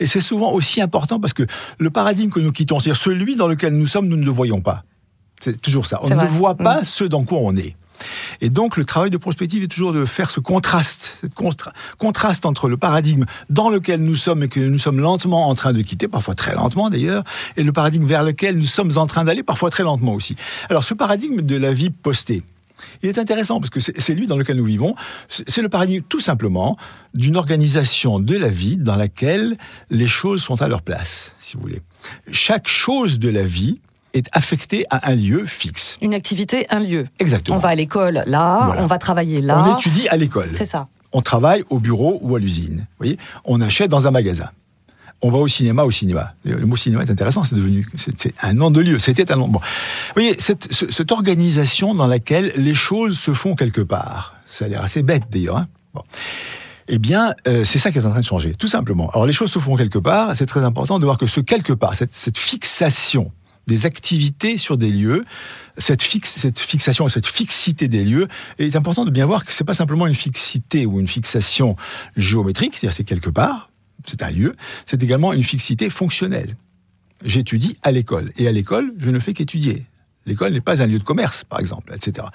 Et 0.00 0.06
c'est 0.06 0.20
souvent 0.20 0.52
aussi 0.52 0.80
important 0.80 1.20
parce 1.20 1.32
que 1.32 1.44
le 1.78 1.90
paradigme 1.90 2.30
que 2.30 2.40
nous 2.40 2.52
quittons, 2.52 2.78
c'est-à-dire 2.78 3.00
celui 3.00 3.36
dans 3.36 3.48
lequel 3.48 3.74
nous 3.74 3.86
sommes, 3.86 4.08
nous 4.08 4.16
ne 4.16 4.24
le 4.24 4.30
voyons 4.30 4.60
pas. 4.60 4.84
C'est 5.40 5.60
toujours 5.60 5.86
ça. 5.86 5.98
On 6.02 6.08
ne 6.08 6.26
voit 6.26 6.56
pas 6.56 6.82
mm. 6.82 6.84
ce 6.84 7.04
dans 7.04 7.24
quoi 7.24 7.38
on 7.40 7.56
est. 7.56 7.76
Et 8.40 8.50
donc, 8.50 8.76
le 8.76 8.84
travail 8.84 9.10
de 9.10 9.16
prospective 9.16 9.62
est 9.62 9.68
toujours 9.68 9.92
de 9.92 10.04
faire 10.04 10.30
ce 10.30 10.40
contraste, 10.40 11.18
cette 11.20 11.34
contraste 11.98 12.46
entre 12.46 12.68
le 12.68 12.76
paradigme 12.76 13.24
dans 13.50 13.68
lequel 13.68 14.02
nous 14.02 14.16
sommes 14.16 14.42
et 14.42 14.48
que 14.48 14.60
nous 14.60 14.78
sommes 14.78 15.00
lentement 15.00 15.48
en 15.48 15.54
train 15.54 15.72
de 15.72 15.82
quitter, 15.82 16.08
parfois 16.08 16.34
très 16.34 16.54
lentement 16.54 16.90
d'ailleurs, 16.90 17.24
et 17.56 17.62
le 17.62 17.72
paradigme 17.72 18.04
vers 18.04 18.24
lequel 18.24 18.58
nous 18.58 18.66
sommes 18.66 18.96
en 18.96 19.06
train 19.06 19.24
d'aller, 19.24 19.42
parfois 19.42 19.70
très 19.70 19.82
lentement 19.82 20.14
aussi. 20.14 20.36
Alors, 20.70 20.84
ce 20.84 20.94
paradigme 20.94 21.42
de 21.42 21.56
la 21.56 21.72
vie 21.72 21.90
postée, 21.90 22.42
Il 23.02 23.08
est 23.08 23.18
intéressant 23.18 23.60
parce 23.60 23.70
que 23.70 23.80
c'est 23.80 24.14
lui 24.14 24.26
dans 24.26 24.36
lequel 24.36 24.56
nous 24.56 24.64
vivons. 24.64 24.94
C'est 25.28 25.62
le 25.62 25.68
paradigme 25.68 26.02
tout 26.08 26.20
simplement 26.20 26.76
d'une 27.14 27.36
organisation 27.36 28.18
de 28.18 28.36
la 28.36 28.48
vie 28.48 28.76
dans 28.76 28.96
laquelle 28.96 29.56
les 29.90 30.06
choses 30.06 30.42
sont 30.42 30.62
à 30.62 30.68
leur 30.68 30.82
place, 30.82 31.36
si 31.40 31.56
vous 31.56 31.62
voulez. 31.62 31.82
Chaque 32.30 32.68
chose 32.68 33.18
de 33.18 33.28
la 33.28 33.44
vie 33.44 33.80
est 34.14 34.28
affectée 34.32 34.84
à 34.90 35.10
un 35.10 35.14
lieu 35.14 35.46
fixe. 35.46 35.98
Une 36.02 36.14
activité, 36.14 36.66
un 36.70 36.80
lieu. 36.80 37.06
Exactement. 37.18 37.56
On 37.56 37.60
va 37.60 37.70
à 37.70 37.74
l'école 37.74 38.22
là, 38.26 38.74
on 38.78 38.86
va 38.86 38.98
travailler 38.98 39.40
là. 39.40 39.64
On 39.66 39.78
étudie 39.78 40.08
à 40.08 40.16
l'école. 40.16 40.50
C'est 40.52 40.64
ça. 40.64 40.88
On 41.12 41.20
travaille 41.20 41.64
au 41.70 41.78
bureau 41.78 42.18
ou 42.22 42.36
à 42.36 42.38
l'usine. 42.38 42.78
Vous 42.78 42.98
voyez 42.98 43.18
On 43.44 43.60
achète 43.60 43.90
dans 43.90 44.06
un 44.06 44.10
magasin 44.10 44.50
on 45.22 45.30
va 45.30 45.38
au 45.38 45.48
cinéma, 45.48 45.84
au 45.84 45.90
cinéma. 45.90 46.34
Le 46.44 46.66
mot 46.66 46.76
cinéma 46.76 47.04
est 47.04 47.10
intéressant, 47.10 47.44
c'est 47.44 47.54
devenu 47.54 47.86
c'est 47.96 48.34
un 48.42 48.54
nom 48.54 48.70
de 48.70 48.80
lieu. 48.80 48.98
C'était 48.98 49.30
un 49.30 49.36
nom. 49.36 49.46
Bon, 49.46 49.60
vous 49.60 50.12
voyez 50.14 50.34
cette, 50.38 50.72
cette, 50.72 51.12
organisation 51.12 51.94
dans 51.94 52.08
laquelle 52.08 52.52
les 52.56 52.74
choses 52.74 53.18
se 53.18 53.32
font 53.32 53.54
quelque 53.54 53.80
part. 53.80 54.34
Ça 54.48 54.64
a 54.64 54.68
l'air 54.68 54.82
assez 54.82 55.02
bête 55.02 55.22
d'ailleurs. 55.30 55.58
Hein 55.58 55.68
bon. 55.94 56.02
Eh 56.88 56.98
bien, 56.98 57.34
euh, 57.46 57.64
c'est 57.64 57.78
ça 57.78 57.92
qui 57.92 57.98
est 57.98 58.04
en 58.04 58.10
train 58.10 58.20
de 58.20 58.24
changer, 58.24 58.52
tout 58.56 58.66
simplement. 58.66 59.08
Alors 59.10 59.24
les 59.24 59.32
choses 59.32 59.52
se 59.52 59.60
font 59.60 59.76
quelque 59.76 59.98
part. 59.98 60.34
C'est 60.34 60.46
très 60.46 60.64
important 60.64 60.98
de 60.98 61.04
voir 61.04 61.18
que 61.18 61.28
ce 61.28 61.40
quelque 61.40 61.72
part, 61.72 61.94
cette, 61.94 62.14
cette 62.14 62.36
fixation 62.36 63.30
des 63.66 63.86
activités 63.86 64.58
sur 64.58 64.76
des 64.76 64.90
lieux, 64.90 65.24
cette, 65.78 66.02
fixe, 66.02 66.30
cette 66.30 66.58
fixation, 66.58 67.08
cette 67.08 67.26
fixité 67.26 67.88
des 67.88 68.04
lieux, 68.04 68.28
est 68.58 68.76
important 68.76 69.04
de 69.04 69.10
bien 69.10 69.26
voir 69.26 69.44
que 69.44 69.52
c'est 69.52 69.64
pas 69.64 69.74
simplement 69.74 70.06
une 70.06 70.14
fixité 70.14 70.86
ou 70.86 71.00
une 71.00 71.08
fixation 71.08 71.76
géométrique, 72.16 72.74
c'est-à-dire 72.74 72.96
c'est 72.96 73.04
quelque 73.04 73.30
part, 73.30 73.70
c'est 74.06 74.22
un 74.22 74.30
lieu, 74.30 74.56
c'est 74.86 75.02
également 75.02 75.32
une 75.32 75.44
fixité 75.44 75.90
fonctionnelle. 75.90 76.56
J'étudie 77.24 77.76
à 77.82 77.92
l'école, 77.92 78.32
et 78.36 78.48
à 78.48 78.52
l'école, 78.52 78.92
je 78.98 79.10
ne 79.10 79.20
fais 79.20 79.32
qu'étudier. 79.32 79.86
L'école 80.26 80.52
n'est 80.52 80.60
pas 80.60 80.82
un 80.82 80.86
lieu 80.86 80.98
de 80.98 81.04
commerce, 81.04 81.44
par 81.44 81.58
exemple, 81.58 81.92
etc. 81.94 82.26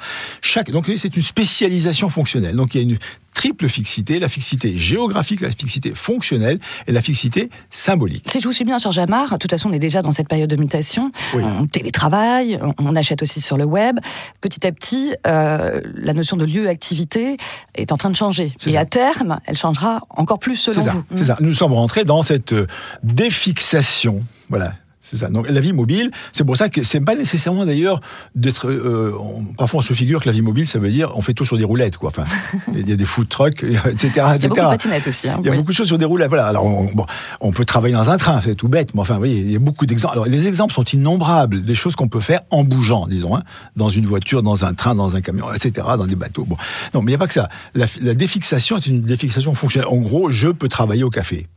Chaque, 0.41 0.71
donc 0.71 0.91
c'est 0.97 1.15
une 1.15 1.21
spécialisation 1.21 2.09
fonctionnelle. 2.09 2.55
Donc 2.55 2.75
il 2.75 2.77
y 2.77 2.81
a 2.81 2.83
une 2.83 2.97
triple 3.37 3.69
fixité, 3.69 4.19
la 4.19 4.29
fixité 4.29 4.75
géographique, 4.75 5.41
la 5.41 5.51
fixité 5.51 5.93
fonctionnelle 5.93 6.57
et 6.87 6.91
la 6.91 7.01
fixité 7.01 7.51
symbolique. 7.69 8.25
Si 8.27 8.39
je 8.39 8.47
vous 8.47 8.51
suis 8.51 8.65
bien, 8.65 8.79
Georges 8.79 8.97
Amar, 8.97 9.33
de 9.33 9.37
toute 9.37 9.51
façon, 9.51 9.69
on 9.69 9.73
est 9.73 9.79
déjà 9.79 10.01
dans 10.01 10.11
cette 10.11 10.27
période 10.27 10.49
de 10.49 10.55
mutation. 10.55 11.11
On 11.35 11.67
télétravaille, 11.67 12.59
on 12.79 12.95
achète 12.95 13.21
aussi 13.21 13.39
sur 13.39 13.55
le 13.55 13.63
web. 13.63 13.99
Petit 14.41 14.65
à 14.65 14.71
petit, 14.71 15.13
euh, 15.27 15.81
la 15.93 16.13
notion 16.13 16.35
de 16.35 16.45
lieu-activité 16.45 17.37
est 17.75 17.91
en 17.91 17.97
train 17.97 18.09
de 18.09 18.15
changer. 18.15 18.51
Et 18.65 18.75
à 18.75 18.85
terme, 18.85 19.39
elle 19.45 19.55
changera 19.55 20.01
encore 20.09 20.39
plus 20.39 20.55
selon 20.55 20.81
vous. 20.81 21.03
C'est 21.15 21.25
ça. 21.25 21.37
Nous 21.39 21.53
sommes 21.53 21.73
rentrés 21.73 22.05
dans 22.05 22.23
cette 22.23 22.53
euh, 22.53 22.65
défixation. 23.03 24.21
Voilà, 24.49 24.73
c'est 25.09 25.17
ça. 25.17 25.29
Donc 25.29 25.49
la 25.49 25.59
vie 25.61 25.73
mobile, 25.73 26.11
c'est 26.31 26.43
pour 26.43 26.57
ça 26.57 26.69
que 26.69 26.83
c'est 26.83 26.99
pas 26.99 27.15
nécessairement 27.15 27.65
d'ailleurs 27.65 28.01
d'être. 28.35 28.69
Euh, 28.69 29.13
parfois 29.57 29.79
on 29.79 29.81
se 29.81 29.93
figure 29.93 30.21
que 30.21 30.25
la 30.25 30.33
vie 30.33 30.41
mobile, 30.41 30.67
ça 30.67 30.79
veut 30.79 30.89
dire 30.89 31.11
on 31.15 31.21
fait 31.21 31.33
tout 31.33 31.45
sur 31.45 31.57
des 31.57 31.63
roulettes, 31.63 31.97
quoi. 31.97 32.09
Enfin, 32.09 32.25
il 32.75 32.87
y 32.87 32.91
a 32.91 32.95
des 32.95 33.05
food 33.05 33.29
trucks, 33.29 33.63
etc. 33.63 34.09
Il 34.15 34.15
y 34.15 34.19
a 34.19 34.37
beaucoup 34.37 34.55
de 34.55 34.65
patinettes 34.65 35.07
aussi. 35.07 35.29
Hein, 35.29 35.37
il 35.39 35.45
y 35.45 35.49
a 35.49 35.55
beaucoup 35.55 35.71
de 35.71 35.75
choses 35.75 35.87
sur 35.87 35.97
des 35.97 36.05
roulettes. 36.05 36.29
Voilà. 36.29 36.47
Alors 36.47 36.65
on, 36.65 36.85
bon, 36.93 37.05
on 37.41 37.51
peut 37.51 37.65
travailler 37.65 37.93
dans 37.93 38.09
un 38.09 38.17
train, 38.17 38.41
c'est 38.41 38.55
tout 38.55 38.67
bête, 38.67 38.93
mais 38.93 39.01
enfin, 39.01 39.13
vous 39.13 39.21
voyez, 39.21 39.39
il 39.39 39.51
y 39.51 39.55
a 39.55 39.59
beaucoup 39.59 39.85
d'exemples. 39.85 40.13
Alors 40.13 40.25
les 40.25 40.47
exemples 40.47 40.73
sont 40.73 40.83
innombrables, 40.83 41.63
des 41.63 41.75
choses 41.75 41.95
qu'on 41.95 42.09
peut 42.09 42.19
faire 42.19 42.41
en 42.49 42.63
bougeant, 42.63 43.07
disons, 43.07 43.35
hein, 43.35 43.43
dans 43.75 43.89
une 43.89 44.05
voiture, 44.05 44.43
dans 44.43 44.65
un 44.65 44.73
train, 44.73 44.95
dans 44.95 45.15
un 45.15 45.21
camion, 45.21 45.51
etc., 45.53 45.87
dans 45.97 46.05
des 46.05 46.15
bateaux. 46.15 46.45
Bon, 46.45 46.57
non, 46.93 47.01
mais 47.01 47.11
il 47.11 47.15
n'y 47.15 47.15
a 47.15 47.19
pas 47.19 47.27
que 47.27 47.33
ça. 47.33 47.49
La, 47.73 47.85
la 48.01 48.13
défixation, 48.13 48.77
c'est 48.79 48.89
une 48.89 49.03
défixation 49.03 49.53
fonctionnelle. 49.55 49.89
En 49.89 49.97
gros, 49.97 50.29
je 50.29 50.49
peux 50.49 50.67
travailler 50.67 51.03
au 51.03 51.09
café. 51.09 51.47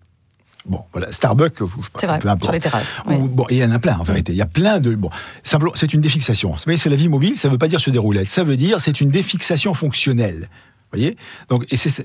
Bon, 0.67 0.81
voilà, 0.93 1.11
Starbucks, 1.11 1.55
c'est 1.97 2.07
vrai, 2.07 2.21
sur 2.21 2.52
les 2.52 2.61
terrasses. 2.61 3.02
bon, 3.07 3.47
il 3.50 3.57
y 3.57 3.64
en 3.64 3.71
a 3.71 3.79
plein 3.79 3.97
en 3.99 4.02
vérité. 4.02 4.33
Il 4.33 4.38
y 4.38 4.43
a 4.43 4.47
plein 4.47 4.79
de 4.79 4.95
bon. 4.95 5.11
Simplement, 5.43 5.73
c'est 5.75 5.95
une 5.95 6.00
défixation. 6.00 6.50
Vous 6.50 6.59
voyez, 6.64 6.76
c'est 6.76 6.90
la 6.90 6.97
vie 6.97 7.09
mobile. 7.09 7.37
Ça 7.37 7.49
ne 7.49 7.52
veut 7.52 7.59
pas 7.59 7.69
dire 7.69 7.81
des 7.81 7.99
roulettes. 7.99 8.29
Ça 8.29 8.45
veut 8.45 8.57
dire 8.57 8.81
c'est 8.81 9.00
une 9.00 9.11
défixation 9.11 9.75
fonctionnelle. 9.75 10.49
Vous 10.93 10.99
voyez? 10.99 11.17
Donc, 11.49 11.67
et 11.71 11.76
c'est 11.76 12.02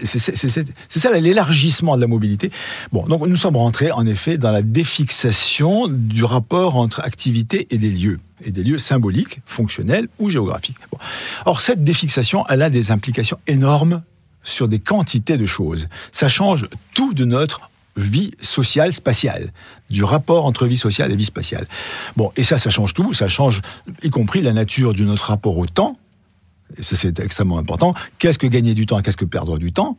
ça 0.87 1.19
l'élargissement 1.19 1.95
de 1.95 2.01
la 2.01 2.07
mobilité. 2.07 2.51
Bon, 2.91 3.05
donc 3.07 3.25
nous 3.25 3.37
sommes 3.37 3.55
rentrés 3.57 3.91
en 3.91 4.05
effet 4.05 4.37
dans 4.37 4.51
la 4.51 4.61
défixation 4.61 5.87
du 5.87 6.23
rapport 6.23 6.75
entre 6.75 7.01
activité 7.01 7.67
et 7.71 7.79
des 7.79 7.89
lieux, 7.89 8.19
et 8.43 8.51
des 8.51 8.63
lieux 8.63 8.77
symboliques, 8.77 9.39
fonctionnels 9.47 10.07
ou 10.19 10.29
géographiques. 10.29 10.77
Bon. 10.91 10.99
Or, 11.45 11.61
cette 11.61 11.83
défixation, 11.83 12.45
elle 12.47 12.61
a 12.61 12.69
des 12.69 12.91
implications 12.91 13.39
énormes 13.47 14.03
sur 14.43 14.67
des 14.67 14.79
quantités 14.79 15.37
de 15.37 15.47
choses. 15.47 15.87
Ça 16.11 16.29
change 16.29 16.67
tout 16.93 17.15
de 17.15 17.25
notre 17.25 17.71
vie 17.95 18.31
sociale 18.41 18.93
spatiale, 18.93 19.51
du 19.89 20.03
rapport 20.03 20.45
entre 20.45 20.65
vie 20.65 20.77
sociale 20.77 21.11
et 21.11 21.15
vie 21.15 21.25
spatiale. 21.25 21.65
Bon, 22.15 22.31
et 22.35 22.43
ça, 22.43 22.57
ça 22.57 22.69
change 22.69 22.93
tout, 22.93 23.13
ça 23.13 23.27
change 23.27 23.61
y 24.03 24.09
compris 24.09 24.41
la 24.41 24.53
nature 24.53 24.93
de 24.93 25.03
notre 25.03 25.25
rapport 25.25 25.57
au 25.57 25.65
temps. 25.65 25.97
Et 26.77 26.83
ça, 26.83 26.95
c'est 26.95 27.19
extrêmement 27.19 27.59
important. 27.59 27.93
Qu'est-ce 28.17 28.39
que 28.39 28.47
gagner 28.47 28.73
du 28.73 28.85
temps 28.85 28.99
et 28.99 29.03
qu'est-ce 29.03 29.17
que 29.17 29.25
perdre 29.25 29.57
du 29.57 29.71
temps? 29.71 29.97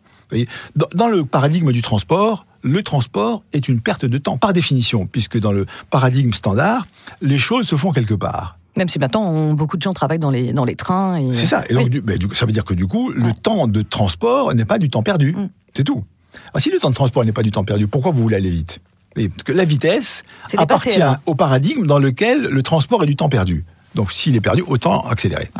Dans, 0.75 1.09
le 1.09 1.25
paradigme 1.25 1.71
du 1.73 1.81
transport, 1.81 2.45
le 2.63 2.83
transport 2.83 3.45
est 3.53 3.69
une 3.69 3.81
perte 3.81 4.05
de 4.05 4.19
temps, 4.19 4.37
par 4.37 4.53
définition, 4.53 5.07
puisque 5.07 5.39
dans 5.39 5.53
le 5.53 5.67
paradigme 5.91 6.33
standard, 6.33 6.87
les 7.23 7.39
choses 7.39 7.69
se 7.69 7.77
font 7.77 7.93
quelque 7.93 8.15
part. 8.15 8.59
Même 8.77 8.89
si 8.89 8.99
maintenant, 8.99 9.55
beaucoup 9.55 9.77
de 9.77 9.83
gens 9.83 9.95
travaillent 9.95 10.19
dans 10.19 10.31
les, 10.31 10.53
dans 10.53 10.65
les 10.65 10.77
trains. 10.77 11.33
C'est 11.33 11.47
ça. 11.47 11.63
Et 11.71 11.75
donc, 11.75 12.35
ça 12.35 12.45
veut 12.45 12.53
dire 12.53 12.65
que 12.65 12.75
du 12.75 12.87
coup, 12.87 13.11
le 13.11 13.33
temps 13.33 13.69
de 13.69 13.83
transport 13.83 14.53
n'est 14.53 14.67
pas 14.67 14.79
du 14.79 14.91
temps 14.91 15.03
perdu. 15.03 15.33
Mm. 15.33 15.49
C'est 15.73 15.85
tout. 15.85 16.05
Alors, 16.53 16.61
si 16.61 16.71
le 16.71 16.79
temps 16.79 16.91
de 16.91 16.95
transport 16.95 17.25
n'est 17.25 17.33
pas 17.33 17.43
du 17.43 17.51
temps 17.51 17.65
perdu, 17.65 17.87
pourquoi 17.87 18.13
vous 18.13 18.23
voulez 18.23 18.37
aller 18.37 18.51
vite? 18.51 18.81
Parce 19.15 19.45
que 19.45 19.53
la 19.53 19.65
vitesse 19.65 20.25
appartient 20.59 21.01
au 21.25 21.35
paradigme 21.35 21.87
dans 21.87 21.99
lequel 21.99 22.43
le 22.43 22.63
transport 22.63 23.03
est 23.03 23.07
du 23.07 23.17
temps 23.17 23.31
perdu. 23.31 23.65
Donc 23.95 24.13
s'il 24.13 24.37
est 24.37 24.41
perdu, 24.43 24.63
autant 24.67 25.01
accélérer. 25.09 25.51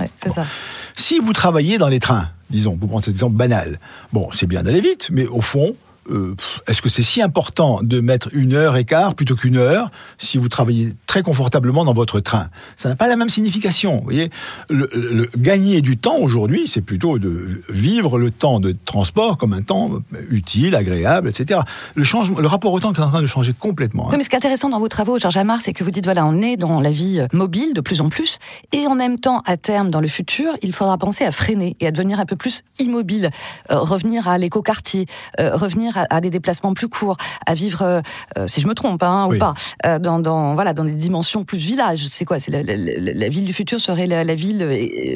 Si 0.95 1.19
vous 1.19 1.33
travaillez 1.33 1.79
dans 1.79 1.89
les 1.89 2.01
trains, 2.01 2.29
disons, 2.51 2.77
vous 2.79 2.87
prenez 2.87 3.03
cet 3.03 3.15
exemple 3.15 3.35
banal, 3.35 3.79
bon, 4.13 4.29
c'est 4.35 4.47
bien 4.47 4.63
d'aller 4.63 4.83
vite, 4.83 5.09
mais 5.11 5.27
au 5.27 5.41
fond, 5.41 5.75
euh, 6.11 6.35
est-ce 6.67 6.83
que 6.83 6.89
c'est 6.89 7.03
si 7.03 7.23
important 7.23 7.81
de 7.83 8.01
mettre 8.01 8.29
une 8.33 8.55
heure 8.55 8.77
et 8.77 8.85
quart 8.85 9.15
plutôt 9.15 9.37
qu'une 9.37 9.57
heure 9.57 9.91
si 10.19 10.39
vous 10.39 10.49
travaillez 10.49 10.93
très 11.07 11.23
confortablement 11.23 11.85
dans 11.85 11.95
votre 11.95 12.21
train? 12.21 12.49
Ça 12.77 12.89
n'a 12.89 12.97
pas 12.97 13.09
la 13.09 13.17
même 13.17 13.29
signification. 13.29 13.99
Vous 13.99 14.05
voyez, 14.05 14.31
le, 14.69 15.29
gagner 15.37 15.81
du 15.81 15.97
temps 15.97 16.17
aujourd'hui, 16.17 16.67
c'est 16.67 16.81
plutôt 16.81 17.19
de 17.19 17.61
vivre 17.69 18.19
le 18.19 18.31
temps 18.31 18.61
de 18.61 18.75
transport 18.85 19.39
comme 19.39 19.53
un 19.53 19.63
temps 19.63 19.91
utile, 20.31 20.75
agréable, 20.75 21.29
etc. 21.29 21.61
Le, 21.95 22.05
changement, 22.05 22.39
le 22.39 22.47
rapport 22.47 22.73
au 22.73 22.81
temps 22.81 22.93
est 22.93 23.01
en 23.01 23.09
train 23.09 23.23
de 23.23 23.27
changer 23.27 23.55
complètement. 23.59 24.11
Hein. 24.11 24.17
mais 24.17 24.23
ce 24.23 24.29
qui 24.29 24.35
est 24.35 24.39
intéressant 24.39 24.69
dans 24.69 24.81
vos 24.81 24.89
travaux, 24.89 25.19
Georges 25.19 25.37
Amar, 25.37 25.61
c'est 25.61 25.73
que 25.73 25.85
vous 25.85 25.91
dites 25.91 26.05
voilà, 26.05 26.27
on 26.27 26.41
est 26.41 26.57
dans 26.57 26.81
la 26.81 26.91
vie 26.91 27.21
euh, 27.21 27.27
mobile 27.33 27.75
de 27.75 27.81
plus 27.81 28.01
en 28.01 28.09
plus, 28.09 28.39
et 28.73 28.87
en 28.87 28.95
même 28.95 29.19
temps, 29.19 29.43
à 29.47 29.57
terme, 29.57 29.91
dans 29.91 30.01
le 30.01 30.09
futur, 30.09 30.53
il 30.63 30.73
faudra 30.73 30.99
penser 30.99 31.25
à 31.25 31.31
freiner 31.31 31.77
et 31.81 31.87
à 31.87 31.91
devenir 31.91 32.21
un 32.21 32.27
peu 32.27 32.37
plus 32.37 32.63
immobile, 32.79 33.31
euh, 33.71 33.79
revenir 33.81 34.29
à 34.29 34.39
l'éco-quartier, 34.39 35.07
revenir 35.39 35.96
à, 35.99 36.21
des 36.21 36.31
déplacements 36.31 36.75
plus 36.75 36.89
courts, 36.89 37.17
à 37.47 37.55
vivre, 37.55 37.83
euh, 37.83 38.01
euh, 38.39 38.47
si 38.47 38.61
je 38.61 38.67
me 38.67 38.75
trompe 38.75 39.03
hein, 39.03 39.29
ou 39.31 39.39
pas, 39.39 39.55
euh, 39.85 39.99
dans, 39.99 40.19
dans, 40.19 40.55
voilà, 40.55 40.73
dans 40.73 40.85
des 40.85 40.93
dimensions 40.93 41.45
plus 41.45 41.59
village. 41.59 42.07
C'est 42.09 42.25
quoi? 42.25 42.39
C'est 42.39 42.51
la, 42.51 42.63
la, 42.63 43.29
ville 43.29 43.45
du 43.45 43.53
futur 43.53 43.81
serait 43.81 44.07
la, 44.07 44.35
ville 44.35 44.65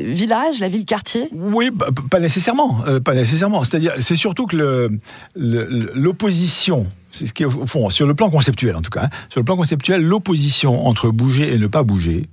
village, 0.05 0.61
la 0.61 0.69
ville 0.69 0.85
quartier? 0.85 1.29
Oui, 1.33 1.71
bah, 1.73 1.89
pas 2.11 2.21
nécessairement, 2.21 2.81
pas 3.05 3.15
nécessairement. 3.15 3.65
C'est-à-dire, 3.65 3.93
c'est 4.01 4.15
surtout 4.15 4.47
que 4.47 4.91
l'opposition 5.35 6.87
c'est 7.13 7.27
ce 7.27 7.33
qui 7.33 7.43
est 7.43 7.47
au 7.47 7.67
fond, 7.67 7.91
sur 7.91 8.07
le 8.07 8.15
plan 8.15 8.31
conceptuel 8.31 8.77
en 8.77 8.83
tout 8.83 8.91
cas, 8.91 9.07
hein, 9.07 9.11
sur 9.31 9.41
le 9.41 9.45
plan 9.45 9.57
conceptuel, 9.57 10.01
l'opposition 10.01 10.87
entre 10.87 11.11
bouger 11.11 11.53
et 11.53 11.59
ne 11.59 11.67
pas 11.67 11.83
bouger 11.83 12.29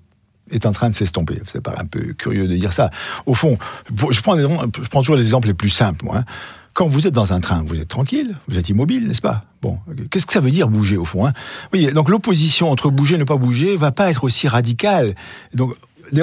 est 0.51 0.65
en 0.65 0.71
train 0.71 0.89
de 0.89 0.95
s'estomper. 0.95 1.41
Ça 1.51 1.61
paraît 1.61 1.81
un 1.81 1.85
peu 1.85 2.13
curieux 2.13 2.47
de 2.47 2.55
dire 2.55 2.71
ça. 2.71 2.89
Au 3.25 3.33
fond, 3.33 3.57
je 4.11 4.21
prends, 4.21 4.37
je 4.37 4.89
prends 4.89 5.01
toujours 5.01 5.15
les 5.15 5.23
exemples 5.23 5.47
les 5.47 5.53
plus 5.53 5.69
simples. 5.69 6.05
Moi, 6.05 6.17
hein. 6.17 6.25
Quand 6.77 6.87
vous 6.87 7.07
êtes 7.07 7.13
dans 7.13 7.33
un 7.33 7.39
train, 7.39 7.63
vous 7.65 7.79
êtes 7.79 7.87
tranquille, 7.87 8.37
vous 8.47 8.59
êtes 8.59 8.69
immobile, 8.69 9.07
n'est-ce 9.07 9.19
pas? 9.19 9.45
Bon, 9.63 9.79
qu'est-ce 10.11 10.27
que 10.27 10.33
ça 10.33 10.41
veut 10.41 10.51
dire 10.51 10.67
bouger 10.67 10.95
au 10.95 11.05
fond 11.05 11.25
hein? 11.25 11.33
Oui, 11.73 11.91
donc 11.91 12.07
l'opposition 12.07 12.69
entre 12.69 12.91
bouger 12.91 13.15
et 13.15 13.17
ne 13.17 13.23
pas 13.23 13.35
bouger 13.35 13.75
va 13.75 13.91
pas 13.91 14.11
être 14.11 14.23
aussi 14.23 14.47
radicale. 14.47 15.15
Donc 15.55 15.73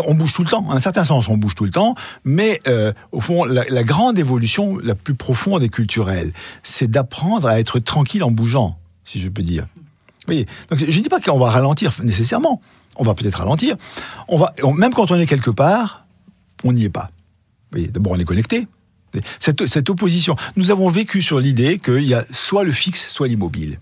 on 0.07 0.15
bouge 0.15 0.33
tout 0.33 0.45
le 0.45 0.49
temps. 0.49 0.65
En 0.69 0.71
un 0.71 0.79
certain 0.79 1.03
sens, 1.03 1.29
on 1.29 1.37
bouge 1.37 1.57
tout 1.57 1.65
le 1.65 1.73
temps, 1.73 1.97
mais 2.23 2.61
euh, 2.69 2.93
au 3.11 3.19
fond, 3.19 3.45
la, 3.45 3.65
la, 3.69 3.83
grande 3.83 4.17
évolution, 4.17 4.79
la 4.79 4.95
plus 4.95 5.15
profonde 5.15 5.65
et 5.65 5.69
culturelle, 5.69 6.33
c'est 6.63 6.89
d'apprendre 6.89 7.49
à 7.49 7.59
être 7.59 7.81
tranquille 7.81 8.23
en 8.23 8.31
bougeant, 8.31 8.79
si 9.05 9.19
je 9.19 9.29
peux 9.31 9.43
dire. 9.43 9.67
Oui. 10.29 10.47
Donc 10.71 10.79
je 10.79 10.87
ne 10.87 11.03
dis 11.03 11.09
pas 11.09 11.19
qu'on 11.19 11.37
va 11.37 11.51
ralentir 11.51 11.91
nécessairement. 12.05 12.63
On 12.95 13.03
va 13.03 13.15
peut-être 13.15 13.39
ralentir. 13.41 13.75
On 14.29 14.37
va, 14.37 14.55
même 14.77 14.95
quand 14.95 15.11
on 15.11 15.17
est 15.17 15.27
quelque 15.27 15.51
part, 15.51 16.07
on 16.63 16.73
n'y 16.73 16.85
est 16.85 16.91
pas. 16.91 17.11
D'abord, 17.73 18.13
on 18.13 18.19
est 18.21 18.25
connecté. 18.25 18.69
Cette, 19.39 19.91
opposition. 19.91 20.37
Nous 20.57 20.71
avons 20.71 20.89
vécu 20.89 21.23
sur 21.23 21.41
l'idée 21.41 21.79
qu'il 21.79 22.05
y 22.05 22.15
a 22.15 22.25
soit 22.25 22.65
le 22.65 22.73
fixe, 22.73 23.09
soit 23.09 23.29
l'immobile. 23.29 23.79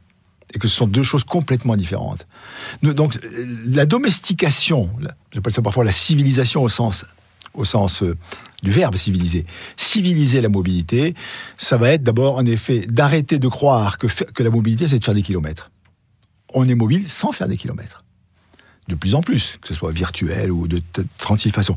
Et 0.55 0.59
que 0.59 0.69
ce 0.69 0.77
sont 0.77 0.87
deux 0.87 1.03
choses 1.03 1.25
complètement 1.25 1.77
différentes. 1.77 2.27
donc, 2.83 3.19
la 3.67 3.87
domestication, 3.87 4.91
j'appelle 5.33 5.53
ça 5.53 5.63
parfois 5.63 5.85
la 5.85 5.93
civilisation 5.93 6.63
au 6.63 6.69
sens, 6.69 7.07
au 7.55 7.65
sens 7.65 8.03
euh, 8.03 8.17
du 8.63 8.71
verbe 8.71 8.97
civiliser. 8.97 9.47
Civiliser 9.79 10.43
la 10.43 10.51
mobilité, 10.51 11.15
ça 11.57 11.79
va 11.79 11.91
être 11.91 12.03
d'abord, 12.03 12.37
en 12.37 12.45
effet, 12.45 12.81
d'arrêter 12.87 13.39
de 13.39 13.49
croire 13.49 13.97
que, 13.97 14.07
que 14.07 14.43
la 14.43 14.51
mobilité, 14.51 14.87
c'est 14.87 14.99
de 14.99 15.05
faire 15.05 15.15
des 15.15 15.23
kilomètres. 15.23 15.71
On 16.53 16.69
est 16.69 16.75
mobile 16.75 17.09
sans 17.09 17.33
faire 17.33 17.49
des 17.49 17.57
kilomètres 17.57 18.02
de 18.93 18.99
plus 18.99 19.15
en 19.15 19.23
plus, 19.23 19.59
que 19.61 19.69
ce 19.69 19.75
soit 19.75 19.91
virtuel 19.91 20.53
ou 20.53 20.69
de 20.69 20.83
36 21.19 21.51
façons. 21.51 21.75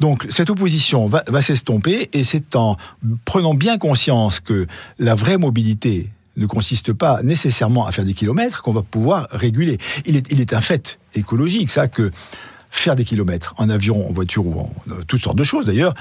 Donc 0.00 0.26
cette 0.30 0.50
opposition 0.50 1.08
va, 1.08 1.40
s'estomper 1.40 2.08
et 2.12 2.24
c'est 2.24 2.56
en 2.56 2.76
prenant 3.24 3.54
bien 3.54 3.78
conscience 3.78 4.40
que 4.40 4.66
la 4.98 5.14
vraie 5.14 5.38
mobilité 5.38 6.08
ne 6.36 6.46
consiste 6.46 6.92
pas 6.92 7.22
nécessairement 7.22 7.86
à 7.86 7.92
faire 7.92 8.04
des 8.04 8.14
kilomètres 8.14 8.62
qu'on 8.62 8.72
va 8.72 8.82
pouvoir 8.82 9.26
réguler. 9.30 9.78
Il 10.04 10.16
est, 10.16 10.30
il 10.30 10.40
est 10.40 10.52
un 10.52 10.60
fait 10.60 10.98
écologique, 11.14 11.70
ça, 11.70 11.88
que 11.88 12.12
faire 12.70 12.96
des 12.96 13.04
kilomètres 13.04 13.54
en 13.56 13.70
avion, 13.70 14.08
en 14.08 14.12
voiture 14.12 14.46
ou 14.46 14.60
en 14.60 14.72
euh, 14.90 15.02
toutes 15.06 15.22
sortes 15.22 15.38
de 15.38 15.44
choses 15.44 15.66
d'ailleurs, 15.66 15.94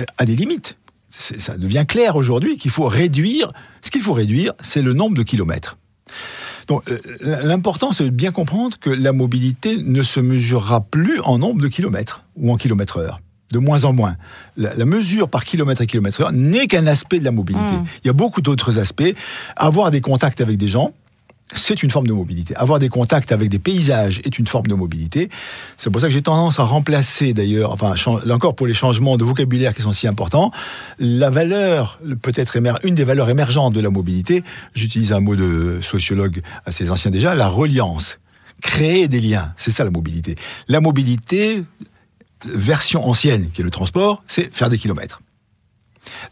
euh, 0.00 0.04
a 0.18 0.24
des 0.24 0.36
limites. 0.36 0.76
Ça 1.10 1.56
devient 1.56 1.84
clair 1.86 2.16
aujourd'hui 2.16 2.56
qu'il 2.56 2.72
faut 2.72 2.88
réduire. 2.88 3.48
Ce 3.82 3.90
qu'il 3.92 4.02
faut 4.02 4.14
réduire, 4.14 4.52
c'est 4.60 4.82
le 4.82 4.94
nombre 4.94 5.16
de 5.16 5.22
kilomètres. 5.22 5.76
Donc 6.68 6.82
euh, 6.88 6.98
l'important, 7.44 7.92
c'est 7.92 8.04
de 8.04 8.10
bien 8.10 8.30
comprendre 8.30 8.78
que 8.78 8.90
la 8.90 9.12
mobilité 9.12 9.76
ne 9.76 10.02
se 10.02 10.20
mesurera 10.20 10.80
plus 10.80 11.20
en 11.20 11.38
nombre 11.38 11.60
de 11.60 11.68
kilomètres 11.68 12.24
ou 12.36 12.52
en 12.52 12.56
kilomètres 12.56 12.98
heure 12.98 13.20
de 13.52 13.58
moins 13.58 13.84
en 13.84 13.92
moins. 13.92 14.16
La, 14.56 14.84
mesure 14.84 15.28
par 15.28 15.44
kilomètre 15.44 15.80
à 15.80 15.86
kilomètre 15.86 16.20
heure 16.20 16.32
n'est 16.32 16.66
qu'un 16.66 16.88
aspect 16.88 17.20
de 17.20 17.24
la 17.24 17.30
mobilité. 17.30 17.72
Mmh. 17.72 17.84
Il 18.02 18.06
y 18.08 18.10
a 18.10 18.12
beaucoup 18.12 18.40
d'autres 18.40 18.80
aspects. 18.80 19.14
Avoir 19.54 19.92
des 19.92 20.00
contacts 20.00 20.40
avec 20.40 20.56
des 20.56 20.66
gens, 20.66 20.92
c'est 21.52 21.82
une 21.82 21.90
forme 21.90 22.06
de 22.06 22.12
mobilité. 22.12 22.56
Avoir 22.56 22.78
des 22.78 22.88
contacts 22.88 23.30
avec 23.32 23.48
des 23.48 23.58
paysages 23.58 24.20
est 24.24 24.38
une 24.38 24.46
forme 24.46 24.66
de 24.66 24.74
mobilité. 24.74 25.28
C'est 25.76 25.90
pour 25.90 26.00
ça 26.00 26.08
que 26.08 26.12
j'ai 26.12 26.22
tendance 26.22 26.58
à 26.58 26.64
remplacer 26.64 27.32
d'ailleurs, 27.32 27.72
enfin 27.72 27.94
encore 28.30 28.56
pour 28.56 28.66
les 28.66 28.74
changements 28.74 29.16
de 29.16 29.24
vocabulaire 29.24 29.74
qui 29.74 29.82
sont 29.82 29.92
si 29.92 30.08
importants, 30.08 30.52
la 30.98 31.30
valeur, 31.30 31.98
peut-être 32.22 32.56
une 32.84 32.94
des 32.94 33.04
valeurs 33.04 33.28
émergentes 33.28 33.74
de 33.74 33.80
la 33.80 33.90
mobilité, 33.90 34.42
j'utilise 34.74 35.12
un 35.12 35.20
mot 35.20 35.36
de 35.36 35.80
sociologue 35.82 36.40
assez 36.64 36.90
ancien 36.90 37.10
déjà, 37.10 37.34
la 37.34 37.48
reliance. 37.48 38.20
Créer 38.62 39.08
des 39.08 39.20
liens, 39.20 39.52
c'est 39.56 39.70
ça 39.70 39.84
la 39.84 39.90
mobilité. 39.90 40.36
La 40.68 40.80
mobilité, 40.80 41.64
version 42.46 43.06
ancienne, 43.06 43.50
qui 43.50 43.60
est 43.60 43.64
le 43.64 43.70
transport, 43.70 44.22
c'est 44.26 44.54
faire 44.54 44.70
des 44.70 44.78
kilomètres. 44.78 45.20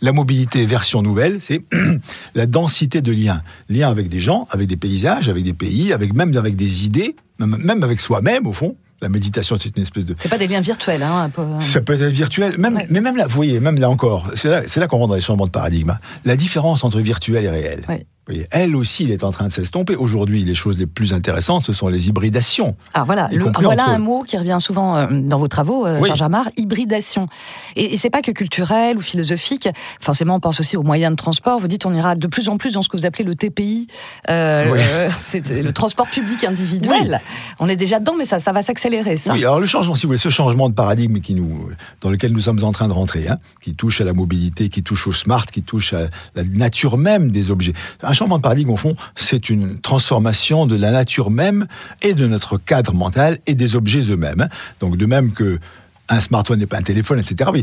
La 0.01 0.13
mobilité 0.13 0.65
version 0.67 1.03
nouvelle, 1.03 1.39
c'est 1.41 1.63
la 2.35 2.47
densité 2.47 3.03
de 3.03 3.13
liens. 3.13 3.43
Liens 3.69 3.91
avec 3.91 4.09
des 4.09 4.21
gens, 4.21 4.47
avec 4.51 4.69
des 4.69 4.77
paysages, 4.77 5.29
avec 5.29 5.45
des 5.45 5.53
pays, 5.53 5.93
avec 5.93 6.15
même 6.15 6.37
avec 6.37 6.57
des 6.57 6.87
idées, 6.87 7.17
même, 7.39 7.83
avec 7.83 8.01
soi-même 8.01 8.47
au 8.47 8.53
fond. 8.53 8.77
La 9.01 9.09
méditation, 9.09 9.57
c'est 9.59 9.77
une 9.77 9.83
espèce 9.83 10.07
de. 10.07 10.15
C'est 10.17 10.29
pas 10.29 10.39
des 10.39 10.47
liens 10.47 10.61
virtuels, 10.61 11.03
hein. 11.03 11.31
Ça 11.61 11.81
peut 11.81 11.95
être 11.95 12.13
virtuel, 12.13 12.57
même, 12.57 12.81
mais 12.89 13.01
même 13.01 13.17
là, 13.17 13.27
vous 13.27 13.35
voyez, 13.35 13.59
même 13.59 13.81
là 13.81 13.91
encore, 13.91 14.29
c'est 14.37 14.49
là, 14.49 14.63
là 14.77 14.87
qu'on 14.87 14.99
rentre 14.99 15.09
dans 15.09 15.15
les 15.17 15.21
changements 15.21 15.47
de 15.47 15.51
paradigme. 15.51 15.99
La 16.25 16.37
différence 16.37 16.85
entre 16.85 17.01
virtuel 17.01 17.45
et 17.45 17.51
réel 17.51 17.85
elle 18.51 18.77
aussi, 18.77 19.05
il 19.05 19.11
est 19.11 19.25
en 19.25 19.33
train 19.33 19.47
de 19.47 19.53
s'estomper. 19.53 19.97
Aujourd'hui, 19.97 20.45
les 20.45 20.55
choses 20.55 20.79
les 20.79 20.87
plus 20.87 21.13
intéressantes, 21.13 21.65
ce 21.65 21.73
sont 21.73 21.89
les 21.89 22.09
hybridations. 22.09 22.77
Alors 22.95 23.07
voilà, 23.07 23.29
voilà 23.61 23.87
un 23.87 23.99
mot 23.99 24.23
qui 24.23 24.39
revient 24.39 24.59
souvent 24.61 24.97
euh, 24.97 25.07
dans 25.11 25.39
vos 25.39 25.49
travaux, 25.49 25.87
euh, 25.87 26.03
Georges 26.05 26.23
Amar, 26.23 26.49
hybridation. 26.57 27.27
Et, 27.75 27.95
et 27.95 27.97
c'est 27.97 28.11
pas 28.11 28.23
que 28.23 28.31
culturel 28.31 28.97
ou 28.97 29.01
philosophique. 29.01 29.69
Forcément, 30.01 30.37
on 30.37 30.41
pense 30.41 30.61
aussi 30.61 30.77
aux 30.77 30.85
moyens 30.85 31.11
de 31.13 31.17
transport. 31.17 31.59
Vous 31.59 31.67
dites, 31.67 31.85
on 31.85 31.93
ira 31.93 32.15
de 32.15 32.27
plus 32.29 32.49
en 32.49 32.59
plus 32.59 32.75
dans 32.75 32.83
ce 32.83 32.89
que 32.89 32.97
vous 32.97 33.07
appelez 33.07 33.25
le 33.25 33.35
TPI, 33.35 33.89
euh, 34.31 35.11
c'est 35.19 35.51
le 35.51 35.73
transport 35.73 36.07
public 36.07 36.45
individuel. 36.45 37.21
On 37.59 37.69
est 37.69 37.77
déjà 37.77 37.99
dedans, 37.99 38.15
mais 38.17 38.25
ça, 38.25 38.39
ça 38.39 38.53
va 38.53 38.63
s'accélérer. 38.63 39.17
Ça. 39.17 39.33
Oui, 39.33 39.41
alors 39.41 39.59
le 39.59 39.67
changement, 39.67 39.97
si 39.97 40.03
vous 40.03 40.11
voulez, 40.11 40.19
ce 40.19 40.29
changement 40.29 40.69
de 40.69 40.75
paradigme 40.75 41.21
qui 41.21 41.35
nous, 41.35 41.71
dans 42.01 42.11
lequel 42.11 42.31
nous 42.31 42.41
sommes 42.41 42.63
en 42.63 42.71
train 42.71 42.87
de 42.87 42.93
rentrer, 42.93 43.27
hein, 43.27 43.39
qui 43.61 43.75
touche 43.75 44.01
à 44.01 44.05
la 44.05 44.13
mobilité, 44.13 44.69
qui 44.69 44.85
touche 44.85 45.09
au 45.09 45.13
smart, 45.13 45.45
qui 45.47 45.63
touche 45.63 45.93
à 45.93 46.09
la 46.37 46.45
nature 46.45 46.97
même 46.99 47.33
des 47.33 47.51
objets 47.51 47.73
un 48.13 48.15
changement 48.15 48.37
de 48.37 48.43
paradigme, 48.43 48.69
au 48.69 48.77
fond, 48.77 48.95
c'est 49.17 49.49
une 49.49 49.81
transformation 49.81 50.67
de 50.67 50.77
la 50.77 50.91
nature 50.91 51.31
même 51.31 51.67
et 52.03 52.13
de 52.13 52.27
notre 52.27 52.59
cadre 52.59 52.93
mental 52.93 53.39
et 53.47 53.55
des 53.55 53.75
objets 53.75 54.03
eux-mêmes. 54.03 54.51
Donc, 54.81 54.99
de 54.99 55.07
même 55.07 55.33
que 55.33 55.59
un 56.11 56.21
smartphone 56.21 56.59
n'est 56.59 56.67
pas 56.67 56.77
un 56.77 56.83
téléphone, 56.83 57.21
etc. 57.21 57.49
Oui, 57.55 57.63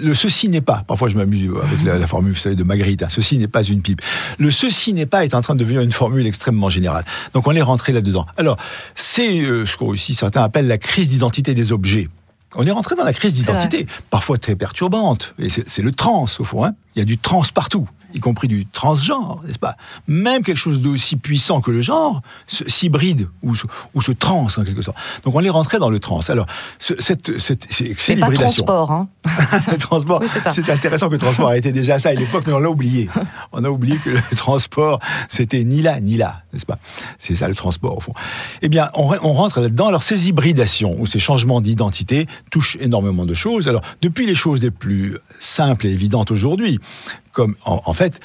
le 0.00 0.14
ceci 0.14 0.48
n'est 0.48 0.60
pas. 0.60 0.84
Parfois, 0.86 1.08
je 1.08 1.16
m'amuse 1.16 1.50
avec 1.60 1.82
la, 1.82 2.06
formule, 2.06 2.34
vous 2.34 2.38
savez, 2.38 2.54
de 2.54 2.62
Magritte. 2.62 3.02
Hein, 3.02 3.08
ceci 3.10 3.36
n'est 3.36 3.48
pas 3.48 3.64
une 3.64 3.82
pipe. 3.82 4.00
Le 4.38 4.52
ceci 4.52 4.92
n'est 4.92 5.06
pas 5.06 5.24
est 5.24 5.34
en 5.34 5.42
train 5.42 5.54
de 5.54 5.58
devenir 5.58 5.80
une 5.80 5.90
formule 5.90 6.24
extrêmement 6.24 6.68
générale. 6.68 7.04
Donc, 7.34 7.48
on 7.48 7.52
est 7.52 7.62
rentré 7.62 7.92
là-dedans. 7.92 8.26
Alors, 8.36 8.58
c'est 8.94 9.40
euh, 9.40 9.66
ce 9.66 9.76
qu'aussi 9.76 10.14
certains 10.14 10.44
appellent 10.44 10.68
la 10.68 10.78
crise 10.78 11.08
d'identité 11.08 11.52
des 11.52 11.72
objets. 11.72 12.06
On 12.54 12.64
est 12.64 12.70
rentré 12.70 12.94
dans 12.94 13.04
la 13.04 13.12
crise 13.12 13.32
d'identité, 13.32 13.88
parfois 14.10 14.38
très 14.38 14.54
perturbante. 14.54 15.34
Et 15.40 15.48
c'est 15.50 15.82
le 15.82 15.90
trans, 15.90 16.26
au 16.38 16.44
fond. 16.44 16.64
Hein. 16.64 16.74
Il 16.94 17.00
y 17.00 17.02
a 17.02 17.04
du 17.04 17.18
trans 17.18 17.42
partout 17.52 17.88
y 18.14 18.20
compris 18.20 18.48
du 18.48 18.66
transgenre, 18.66 19.40
n'est-ce 19.46 19.58
pas? 19.58 19.76
Même 20.06 20.42
quelque 20.42 20.56
chose 20.56 20.80
d'aussi 20.80 21.16
puissant 21.16 21.60
que 21.60 21.70
le 21.70 21.80
genre 21.80 22.20
s'hybride 22.48 23.28
ou, 23.42 23.54
ou, 23.94 24.02
se 24.02 24.12
trans 24.12 24.46
en 24.56 24.64
quelque 24.64 24.82
sorte. 24.82 24.96
Donc 25.24 25.34
on 25.34 25.44
est 25.44 25.50
rentré 25.50 25.78
dans 25.78 25.90
le 25.90 25.98
trans. 25.98 26.20
Alors 26.28 26.46
cette, 26.78 27.38
cette, 27.38 27.66
c'est 27.68 28.16
pas 28.16 28.30
transport, 28.30 28.92
hein 28.92 29.08
le 29.70 29.78
transport. 29.78 30.22
c'est 30.50 30.70
intéressant 30.70 31.08
que 31.08 31.14
le 31.14 31.18
transport 31.18 31.48
a 31.48 31.56
été 31.56 31.72
déjà 31.72 31.98
ça 31.98 32.10
à 32.10 32.14
l'époque, 32.14 32.44
mais 32.46 32.52
on 32.52 32.58
l'a 32.58 32.70
oublié. 32.70 33.08
On 33.52 33.64
a 33.64 33.68
oublié 33.68 33.98
que 33.98 34.10
le 34.10 34.36
transport 34.36 35.00
c'était 35.28 35.64
ni 35.64 35.82
là 35.82 36.00
ni 36.00 36.16
là, 36.16 36.42
n'est-ce 36.52 36.66
pas? 36.66 36.78
C'est 37.18 37.34
ça 37.34 37.48
le 37.48 37.54
transport 37.54 37.96
au 37.96 38.00
fond. 38.00 38.14
Eh 38.62 38.68
bien, 38.68 38.90
on, 38.94 39.14
on 39.22 39.32
rentre 39.32 39.60
là-dedans. 39.60 39.88
Alors 39.88 40.02
ces 40.02 40.28
hybridations 40.28 40.96
ou 40.98 41.06
ces 41.06 41.18
changements 41.18 41.60
d'identité 41.60 42.26
touchent 42.50 42.76
énormément 42.80 43.26
de 43.26 43.34
choses. 43.34 43.68
Alors 43.68 43.82
depuis 44.02 44.26
les 44.26 44.34
choses 44.34 44.62
les 44.62 44.70
plus 44.70 45.16
simples 45.38 45.86
et 45.86 45.90
évidentes 45.90 46.30
aujourd'hui, 46.30 46.78
comme 47.32 47.54
en, 47.64 47.92
fait 47.92 48.20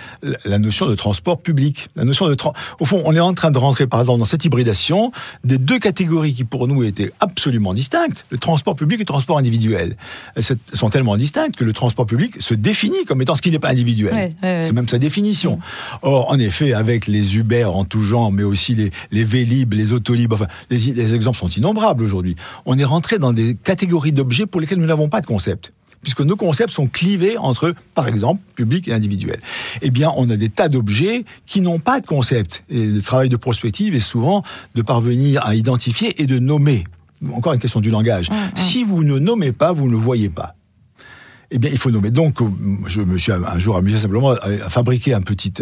la 0.46 0.60
notion 0.60 0.88
de 0.88 0.96
transport 0.96 1.42
public. 1.42 1.88
La 1.96 2.04
notion 2.04 2.28
de 2.28 2.36
au 2.80 2.86
fond, 2.86 3.02
on 3.06 3.16
est 3.16 3.20
en 3.20 3.34
train 3.34 3.52
de 3.52 3.58
rentrer 3.58 3.88
par 3.88 4.02
exemple 4.02 4.20
dans 4.20 4.26
cette 4.26 4.44
hybridation 4.46 5.12
des 5.44 5.58
deux 5.58 5.80
catégories 5.80 6.34
qui 6.34 6.44
pour 6.44 6.68
nous 6.68 6.84
étaient 6.84 7.12
absolument 7.20 7.74
distinctes, 7.74 8.26
le 8.30 8.38
transport 8.38 8.76
public 8.76 9.00
et 9.00 9.04
le 9.04 9.06
transport 9.06 9.38
individuel. 9.38 9.96
Elles 10.36 10.44
sont 10.74 10.90
tellement 10.90 11.18
distinctes 11.18 11.56
que 11.56 11.64
le 11.64 11.74
transport 11.74 12.06
public 12.06 12.42
se 12.42 12.54
définit 12.54 13.06
comme 13.06 13.22
étant 13.22 13.36
ce 13.36 13.42
qui 13.42 13.52
n'est 13.52 13.60
pas 13.60 13.70
individuel. 13.70 14.34
C'est 14.42 14.74
même 14.74 14.88
sa 14.88 14.98
définition. 14.98 15.60
Or, 16.02 16.32
en 16.32 16.40
effet, 16.40 16.74
avec 16.74 17.08
les 17.08 17.38
Uber 17.38 17.66
en 17.66 17.86
tout 17.86 18.02
genre, 18.02 18.32
mais 18.32 18.44
aussi 18.44 18.76
les, 18.76 18.92
les 19.12 19.24
Vélib, 19.24 19.74
les 19.74 19.94
Autolib, 19.94 20.34
enfin, 20.34 20.48
les, 20.70 20.78
les 20.78 21.14
exemples 21.14 21.40
sont 21.40 21.50
innombrables 21.50 22.04
aujourd'hui. 22.04 22.36
On 22.66 22.78
est 22.78 22.84
rentré 22.84 23.20
dans 23.20 23.34
des 23.34 23.56
catégories 23.56 24.12
d'objets 24.12 24.46
pour 24.46 24.62
lesquels 24.62 24.80
nous 24.80 24.86
n'avons 24.86 25.10
pas 25.10 25.22
de 25.22 25.26
concept 25.26 25.74
puisque 26.06 26.22
nos 26.22 26.36
concepts 26.36 26.72
sont 26.72 26.86
clivés 26.86 27.36
entre, 27.40 27.74
par 27.96 28.08
exemple, 28.08 28.40
public 28.54 28.88
et 28.88 28.94
individuel. 28.94 29.40
Eh 29.82 29.90
bien, 29.90 30.14
on 30.16 30.30
a 30.30 30.38
des 30.38 30.50
tas 30.50 30.70
d'objets 30.70 31.26
qui 31.48 31.62
n'ont 31.62 31.80
pas 31.80 32.00
de 32.00 32.06
concept. 32.06 32.64
Et 32.70 32.86
le 32.86 33.02
travail 33.02 33.28
de 33.28 33.38
prospective 33.38 33.96
est 33.96 34.00
souvent 34.00 34.44
de 34.76 34.84
parvenir 34.84 35.44
à 35.44 35.56
identifier 35.56 36.22
et 36.22 36.28
de 36.28 36.38
nommer. 36.38 36.84
Encore 37.34 37.54
une 37.54 37.60
question 37.60 37.80
du 37.80 37.90
langage. 37.90 38.30
Mmh, 38.30 38.36
mmh. 38.36 38.52
Si 38.54 38.84
vous 38.84 39.04
ne 39.04 39.18
nommez 39.18 39.52
pas, 39.52 39.72
vous 39.72 39.90
ne 39.90 39.96
voyez 39.96 40.30
pas. 40.30 40.54
Eh 41.50 41.58
bien, 41.58 41.72
il 41.72 41.80
faut 41.80 41.90
nommer. 41.90 42.12
Donc, 42.12 42.38
je 42.86 43.02
me 43.02 43.18
suis 43.18 43.32
un 43.32 43.58
jour 43.58 43.76
amusé 43.76 43.98
simplement 43.98 44.30
à 44.30 44.70
fabriquer 44.70 45.16
un 45.16 45.22
petit, 45.22 45.54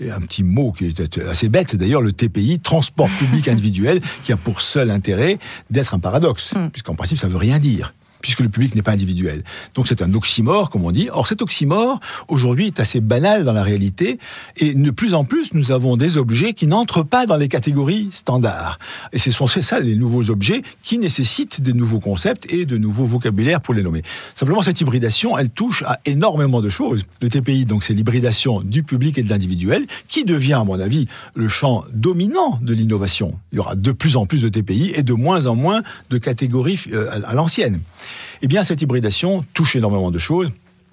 un 0.00 0.20
petit 0.20 0.42
mot 0.42 0.72
qui 0.72 0.86
était 0.86 1.22
assez 1.22 1.48
bête, 1.48 1.76
d'ailleurs, 1.76 2.02
le 2.02 2.10
TPI, 2.10 2.58
transport 2.58 3.08
public 3.08 3.46
individuel, 3.46 4.00
qui 4.24 4.32
a 4.32 4.36
pour 4.36 4.60
seul 4.60 4.90
intérêt 4.90 5.38
d'être 5.70 5.94
un 5.94 6.00
paradoxe, 6.00 6.54
mmh. 6.54 6.70
puisqu'en 6.70 6.96
principe, 6.96 7.18
ça 7.18 7.28
ne 7.28 7.32
veut 7.32 7.38
rien 7.38 7.60
dire 7.60 7.92
puisque 8.22 8.40
le 8.40 8.48
public 8.48 8.74
n'est 8.74 8.82
pas 8.82 8.92
individuel. 8.92 9.44
Donc 9.74 9.88
c'est 9.88 10.00
un 10.02 10.14
oxymore, 10.14 10.70
comme 10.70 10.84
on 10.84 10.92
dit. 10.92 11.08
Or 11.10 11.26
cet 11.26 11.42
oxymore, 11.42 12.00
aujourd'hui, 12.28 12.68
est 12.68 12.80
assez 12.80 13.00
banal 13.00 13.44
dans 13.44 13.52
la 13.52 13.62
réalité, 13.62 14.18
et 14.56 14.74
de 14.74 14.90
plus 14.90 15.14
en 15.14 15.24
plus, 15.24 15.52
nous 15.52 15.72
avons 15.72 15.96
des 15.96 16.16
objets 16.16 16.54
qui 16.54 16.66
n'entrent 16.66 17.02
pas 17.02 17.26
dans 17.26 17.36
les 17.36 17.48
catégories 17.48 18.08
standards. 18.12 18.78
Et 19.12 19.18
ce 19.18 19.30
sont 19.30 19.46
ça 19.46 19.80
les 19.80 19.96
nouveaux 19.96 20.30
objets 20.30 20.62
qui 20.82 20.98
nécessitent 20.98 21.60
de 21.60 21.72
nouveaux 21.72 22.00
concepts 22.00 22.52
et 22.52 22.64
de 22.64 22.78
nouveaux 22.78 23.04
vocabulaires 23.04 23.60
pour 23.60 23.74
les 23.74 23.82
nommer. 23.82 24.02
Simplement, 24.34 24.62
cette 24.62 24.80
hybridation, 24.80 25.36
elle 25.36 25.50
touche 25.50 25.82
à 25.82 25.98
énormément 26.06 26.60
de 26.60 26.68
choses. 26.68 27.04
Le 27.20 27.28
TPI, 27.28 27.66
donc, 27.66 27.84
c'est 27.84 27.94
l'hybridation 27.94 28.60
du 28.60 28.82
public 28.82 29.18
et 29.18 29.22
de 29.22 29.28
l'individuel, 29.28 29.86
qui 30.08 30.24
devient, 30.24 30.54
à 30.54 30.64
mon 30.64 30.78
avis, 30.78 31.08
le 31.34 31.48
champ 31.48 31.84
dominant 31.92 32.58
de 32.62 32.72
l'innovation. 32.74 33.34
Il 33.52 33.56
y 33.56 33.58
aura 33.58 33.74
de 33.74 33.92
plus 33.92 34.16
en 34.16 34.26
plus 34.26 34.42
de 34.42 34.48
TPI 34.48 34.92
et 34.94 35.02
de 35.02 35.12
moins 35.12 35.46
en 35.46 35.54
moins 35.54 35.82
de 36.10 36.18
catégories 36.18 36.80
euh, 36.92 37.20
à 37.24 37.34
l'ancienne. 37.34 37.80
Eh 38.44 38.48
bien, 38.48 38.64
cette 38.64 38.82
hybridation 38.82 39.44
touche 39.54 39.76
énormément 39.76 40.10
de 40.10 40.18
choses 40.18 40.52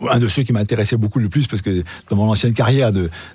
un 0.10 0.20
de 0.20 0.28
ceux 0.28 0.44
qui 0.44 0.54
m'intéressait 0.54 0.98
beaucoup 0.98 1.20
le 1.20 1.30
plus, 1.30 1.48
parce 1.48 1.62
que 1.62 1.84
dans 2.10 2.16
mon 2.16 2.30
ancienne 2.30 2.54
carrière 2.54 2.92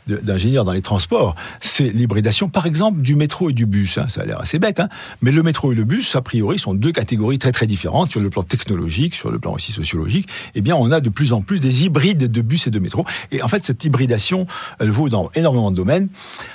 d'ingénieur 0.07 0.65
dans 0.65 0.73
les 0.73 0.83
transports, 0.83 1.35
c'est 1.61 1.89
l'hybridation, 1.91 2.49
par 2.49 2.67
exemple, 2.67 3.01
du 3.01 3.17
métro 3.17 3.51
et 3.51 3.53
du 3.53 3.67
bus. 3.67 3.99
Hein. 3.99 4.07
Ça 4.09 4.23
a 4.23 4.27
l'air 4.27 4.41
assez 4.41 4.59
bête, 4.59 4.81
hein. 4.81 4.89
mais 5.23 5.33
le 5.33 5.43
métro 5.43 5.73
et 5.73 5.75
le 5.75 5.85
bus, 5.85 6.17
a 6.17 6.23
priori, 6.23 6.59
sont 6.59 6.75
deux 6.75 6.93
catégories 6.93 7.39
très 7.39 7.53
très 7.53 7.67
différentes 7.67 8.11
sur 8.11 8.21
le 8.21 8.31
plan 8.31 8.43
technologique, 8.43 9.15
sur 9.15 9.31
le 9.31 9.39
plan 9.39 9.53
aussi 9.53 9.73
sociologique. 9.73 10.29
Eh 10.55 10.61
bien, 10.61 10.75
on 10.77 10.91
a 10.91 11.01
de 11.01 11.09
plus 11.09 11.33
en 11.33 11.43
plus 11.43 11.61
des 11.61 11.85
hybrides 11.85 12.31
de 12.31 12.43
bus 12.43 12.67
et 12.67 12.71
de 12.71 12.79
métro. 12.79 13.05
Et 13.31 13.43
en 13.43 13.49
fait, 13.49 13.65
cette 13.65 13.85
hybridation, 13.85 14.47
elle 14.81 14.91
vaut 14.91 15.09
dans 15.09 15.31
énormément 15.35 15.71
de 15.71 15.77
domaines. 15.77 16.09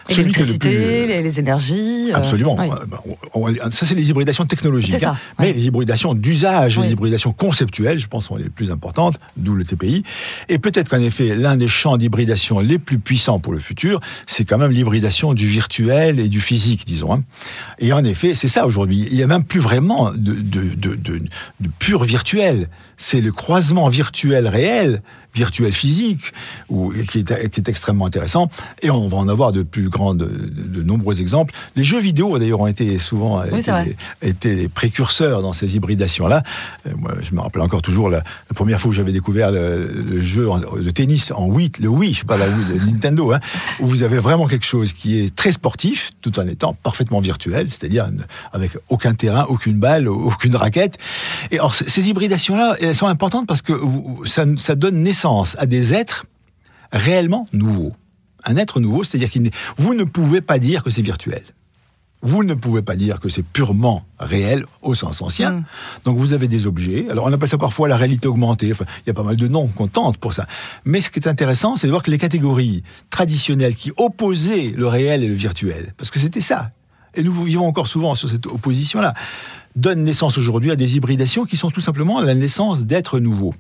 L'électricité, 0.10 1.22
les 1.22 1.40
énergies. 1.40 2.12
Euh, 2.12 2.16
Absolument. 2.16 2.56
Bah, 2.56 2.86
ça, 3.72 3.86
c'est 3.86 3.96
les 3.96 4.10
hybridations 4.10 4.46
technologiques. 4.46 5.04
Hein. 5.04 5.18
Mais 5.40 5.54
les 5.54 5.68
hybridations 5.68 6.14
d'usage, 6.14 6.80
les 6.80 6.92
hybridations 6.92 7.32
conceptuelles, 7.32 8.00
je 8.00 8.08
pense, 8.08 8.26
sont 8.26 8.36
les 8.36 8.50
plus 8.50 8.72
importantes, 8.72 9.20
d'où 9.38 9.56
le 9.56 9.64
TPI 9.64 9.99
Et 10.48 10.60
peut-être 10.60 10.90
qu'en 10.90 11.02
effet, 11.02 11.36
l'un 11.36 11.58
des 11.58 11.68
champs 11.68 11.98
d'hybridation 11.98 12.60
les 12.60 12.80
plus 12.80 13.00
puissants 13.00 13.40
pour 13.40 13.54
le 13.54 13.60
futur, 13.60 14.00
c'est 14.26 14.46
quand 14.46 14.58
même 14.58 14.72
l'hybridation 14.72 15.34
du 15.34 15.48
virtuel 15.48 16.20
et 16.20 16.30
du 16.30 16.42
physique, 16.42 16.86
disons. 16.86 17.14
Hein. 17.14 17.22
Et 17.80 17.94
en 17.94 18.04
effet, 18.04 18.36
c'est 18.36 18.48
ça 18.48 18.66
aujourd'hui. 18.66 19.08
Il 19.10 19.18
n'y 19.18 19.24
a 19.24 19.28
même 19.28 19.44
plus 19.44 19.60
vraiment 19.60 20.12
de, 20.12 20.34
de, 20.34 20.76
de, 20.76 20.96
de 20.96 21.70
pur 21.80 22.04
virtuel. 22.04 22.70
C'est 22.98 23.22
le 23.22 23.32
croisement 23.32 23.88
virtuel 23.90 24.48
réel 24.48 25.02
virtuel 25.40 25.72
physique, 25.72 26.34
ou, 26.68 26.92
qui, 27.08 27.20
est, 27.20 27.50
qui 27.50 27.60
est 27.62 27.70
extrêmement 27.70 28.06
intéressant. 28.06 28.50
Et 28.82 28.90
on 28.90 29.08
va 29.08 29.18
en 29.18 29.30
avoir 29.30 29.54
de 29.54 29.64
plus 29.64 29.88
grands, 29.90 30.14
de, 30.14 30.26
de 30.26 30.82
nombreux 30.84 31.22
exemples. 31.22 31.54
Les 31.78 31.86
jeux 31.86 32.02
vidéo, 32.02 32.38
d'ailleurs, 32.38 32.60
ont 32.60 32.68
été 32.68 33.00
souvent 33.00 33.42
été, 33.44 33.72
été 34.22 34.68
précurseurs 34.68 35.42
dans 35.42 35.54
ces 35.54 35.78
hybridations-là. 35.78 36.44
Euh, 36.88 36.92
moi, 36.98 37.14
je 37.22 37.34
me 37.34 37.40
rappelle 37.40 37.62
encore 37.62 37.82
toujours 37.82 38.10
la, 38.10 38.18
la 38.18 38.54
première 38.54 38.80
fois 38.82 38.90
où 38.90 38.94
j'avais 38.94 39.14
découvert 39.14 39.50
le, 39.52 39.88
le 40.14 40.20
jeu 40.20 40.48
de 40.88 40.92
tennis 40.92 41.32
en 41.32 41.48
Wii, 41.48 41.72
le 41.80 41.88
Wii, 41.88 42.14
je 42.14 42.20
sais 42.20 42.26
pas 42.26 42.38
la 42.38 42.48
Wii, 42.48 42.66
le 42.80 42.86
Nintendo, 42.92 43.32
hein, 43.32 43.40
où 43.80 43.88
vous 43.88 44.04
avez 44.04 44.20
vraiment 44.20 44.48
quelque 44.48 44.66
chose 44.66 44.92
qui 44.92 45.20
est 45.20 45.34
très 45.34 45.54
sportif, 45.54 46.12
tout 46.22 46.38
en 46.38 46.48
étant 46.48 46.74
parfaitement 46.74 47.22
virtuel, 47.22 47.68
c'est-à-dire 47.70 48.10
avec 48.52 48.72
aucun 48.90 49.14
terrain, 49.14 49.46
aucune 49.48 49.80
balle, 49.80 50.10
aucune 50.10 50.56
raquette. 50.58 50.98
Et 51.52 51.60
alors, 51.60 51.74
ces 51.74 52.10
hybridations-là, 52.10 52.76
elles 52.82 52.96
sont 52.96 53.08
importantes 53.08 53.48
parce 53.48 53.62
que 53.62 53.74
ça, 54.26 54.44
ça 54.58 54.76
donne 54.76 55.02
naissance 55.02 55.29
à 55.58 55.66
des 55.66 55.94
êtres 55.94 56.26
réellement 56.92 57.48
nouveaux. 57.54 57.94
Un 58.46 58.56
être 58.58 58.80
nouveau, 58.80 59.04
c'est-à-dire 59.04 59.30
que 59.30 59.40
vous 59.78 59.94
ne 59.94 60.04
pouvez 60.04 60.42
pas 60.42 60.60
dire 60.60 60.84
que 60.84 60.90
c'est 60.90 61.02
virtuel. 61.02 61.44
Vous 62.22 62.44
ne 62.44 62.54
pouvez 62.54 62.82
pas 62.82 62.98
dire 62.98 63.22
que 63.22 63.30
c'est 63.30 63.44
purement 63.44 64.04
réel 64.20 64.66
au 64.82 64.94
sens 64.94 65.22
ancien. 65.22 65.52
Mm. 65.52 65.64
Donc 66.06 66.18
vous 66.18 66.34
avez 66.34 66.50
des 66.50 66.68
objets. 66.68 67.08
Alors 67.10 67.26
on 67.26 67.34
appelle 67.34 67.48
ça 67.48 67.58
parfois 67.58 67.88
la 67.88 67.96
réalité 67.96 68.28
augmentée. 68.28 68.72
Enfin, 68.72 68.86
il 69.06 69.08
y 69.08 69.10
a 69.10 69.14
pas 69.14 69.24
mal 69.24 69.38
de 69.38 69.48
noms 69.48 69.68
qu'on 69.68 69.88
tente 69.88 70.18
pour 70.18 70.34
ça. 70.34 70.46
Mais 70.84 71.00
ce 71.00 71.10
qui 71.10 71.20
est 71.20 71.28
intéressant, 71.28 71.78
c'est 71.78 71.88
de 71.88 71.92
voir 71.92 72.04
que 72.04 72.12
les 72.12 72.18
catégories 72.18 72.84
traditionnelles 73.10 73.76
qui 73.76 73.92
opposaient 73.96 74.74
le 74.76 74.88
réel 74.88 75.24
et 75.24 75.28
le 75.28 75.34
virtuel, 75.34 75.94
parce 75.98 76.12
que 76.12 76.20
c'était 76.20 76.42
ça, 76.42 76.70
et 77.16 77.24
nous 77.24 77.32
vivons 77.32 77.66
encore 77.66 77.88
souvent 77.88 78.16
sur 78.16 78.30
cette 78.30 78.46
opposition-là, 78.46 79.14
donnent 79.76 80.04
naissance 80.04 80.38
aujourd'hui 80.38 80.72
à 80.72 80.76
des 80.76 80.98
hybridations 80.98 81.46
qui 81.46 81.58
sont 81.58 81.72
tout 81.72 81.82
simplement 81.82 82.20
la 82.20 82.36
naissance 82.36 82.86
d'êtres 82.86 83.20
nouveaux. 83.20 83.54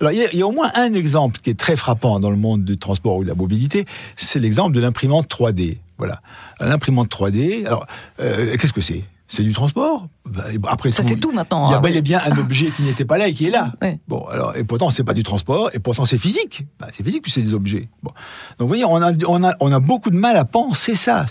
Alors, 0.00 0.12
il 0.12 0.38
y, 0.38 0.42
a, 0.42 0.46
au 0.46 0.52
moins 0.52 0.70
un 0.74 0.94
exemple 0.94 1.40
qui 1.40 1.50
est 1.50 1.58
très 1.58 1.76
frappant 1.76 2.20
dans 2.20 2.30
le 2.30 2.36
monde 2.36 2.64
du 2.64 2.78
transport 2.78 3.16
ou 3.16 3.22
de 3.22 3.28
la 3.28 3.34
mobilité, 3.34 3.84
c'est 4.16 4.40
l'exemple 4.40 4.74
de 4.74 4.80
l'imprimante 4.80 5.28
3D. 5.28 5.78
Voilà. 5.98 6.22
L'imprimante 6.60 7.10
3D, 7.10 7.66
alors, 7.66 7.86
euh, 8.20 8.56
qu'est-ce 8.56 8.72
que 8.72 8.80
c'est? 8.80 9.04
C'est 9.28 9.44
du 9.44 9.52
transport? 9.52 10.08
Bah, 10.24 10.42
après 10.66 10.90
ça 10.90 11.04
c'est 11.04 11.14
tout 11.14 11.30
maintenant. 11.30 11.68
Il 11.68 11.70
y 11.70 11.74
a 11.74 11.78
hein. 11.78 11.80
bel 11.80 11.96
et 11.96 12.02
bien 12.02 12.20
un 12.24 12.36
objet 12.36 12.66
qui 12.66 12.82
n'était 12.82 13.04
pas 13.04 13.16
là 13.16 13.28
et 13.28 13.32
qui 13.32 13.46
est 13.46 13.50
là. 13.50 13.72
Bon, 14.08 14.26
alors 14.26 14.56
et 14.56 14.64
pourtant 14.64 14.90
c'est 14.90 15.04
pas 15.04 15.14
du 15.14 15.22
transport 15.22 15.70
et 15.72 15.78
pourtant 15.78 16.04
c'est 16.04 16.18
physique. 16.18 16.64
Bah, 16.80 16.88
c'est 16.90 17.04
physique 17.04 17.22
puis 17.22 17.30
c'est 17.30 17.42
des 17.42 17.54
objets. 17.54 17.88
Bon. 18.02 18.10
Donc 18.58 18.66
vous 18.66 18.66
voyez, 18.66 18.84
on 18.84 18.96
a, 18.96 19.12
on 19.28 19.44
a 19.44 19.54
on 19.60 19.70
a 19.70 19.78
beaucoup 19.78 20.10
de 20.10 20.16
mal 20.16 20.36
à 20.36 20.44
penser 20.44 20.96
ça. 20.96 21.26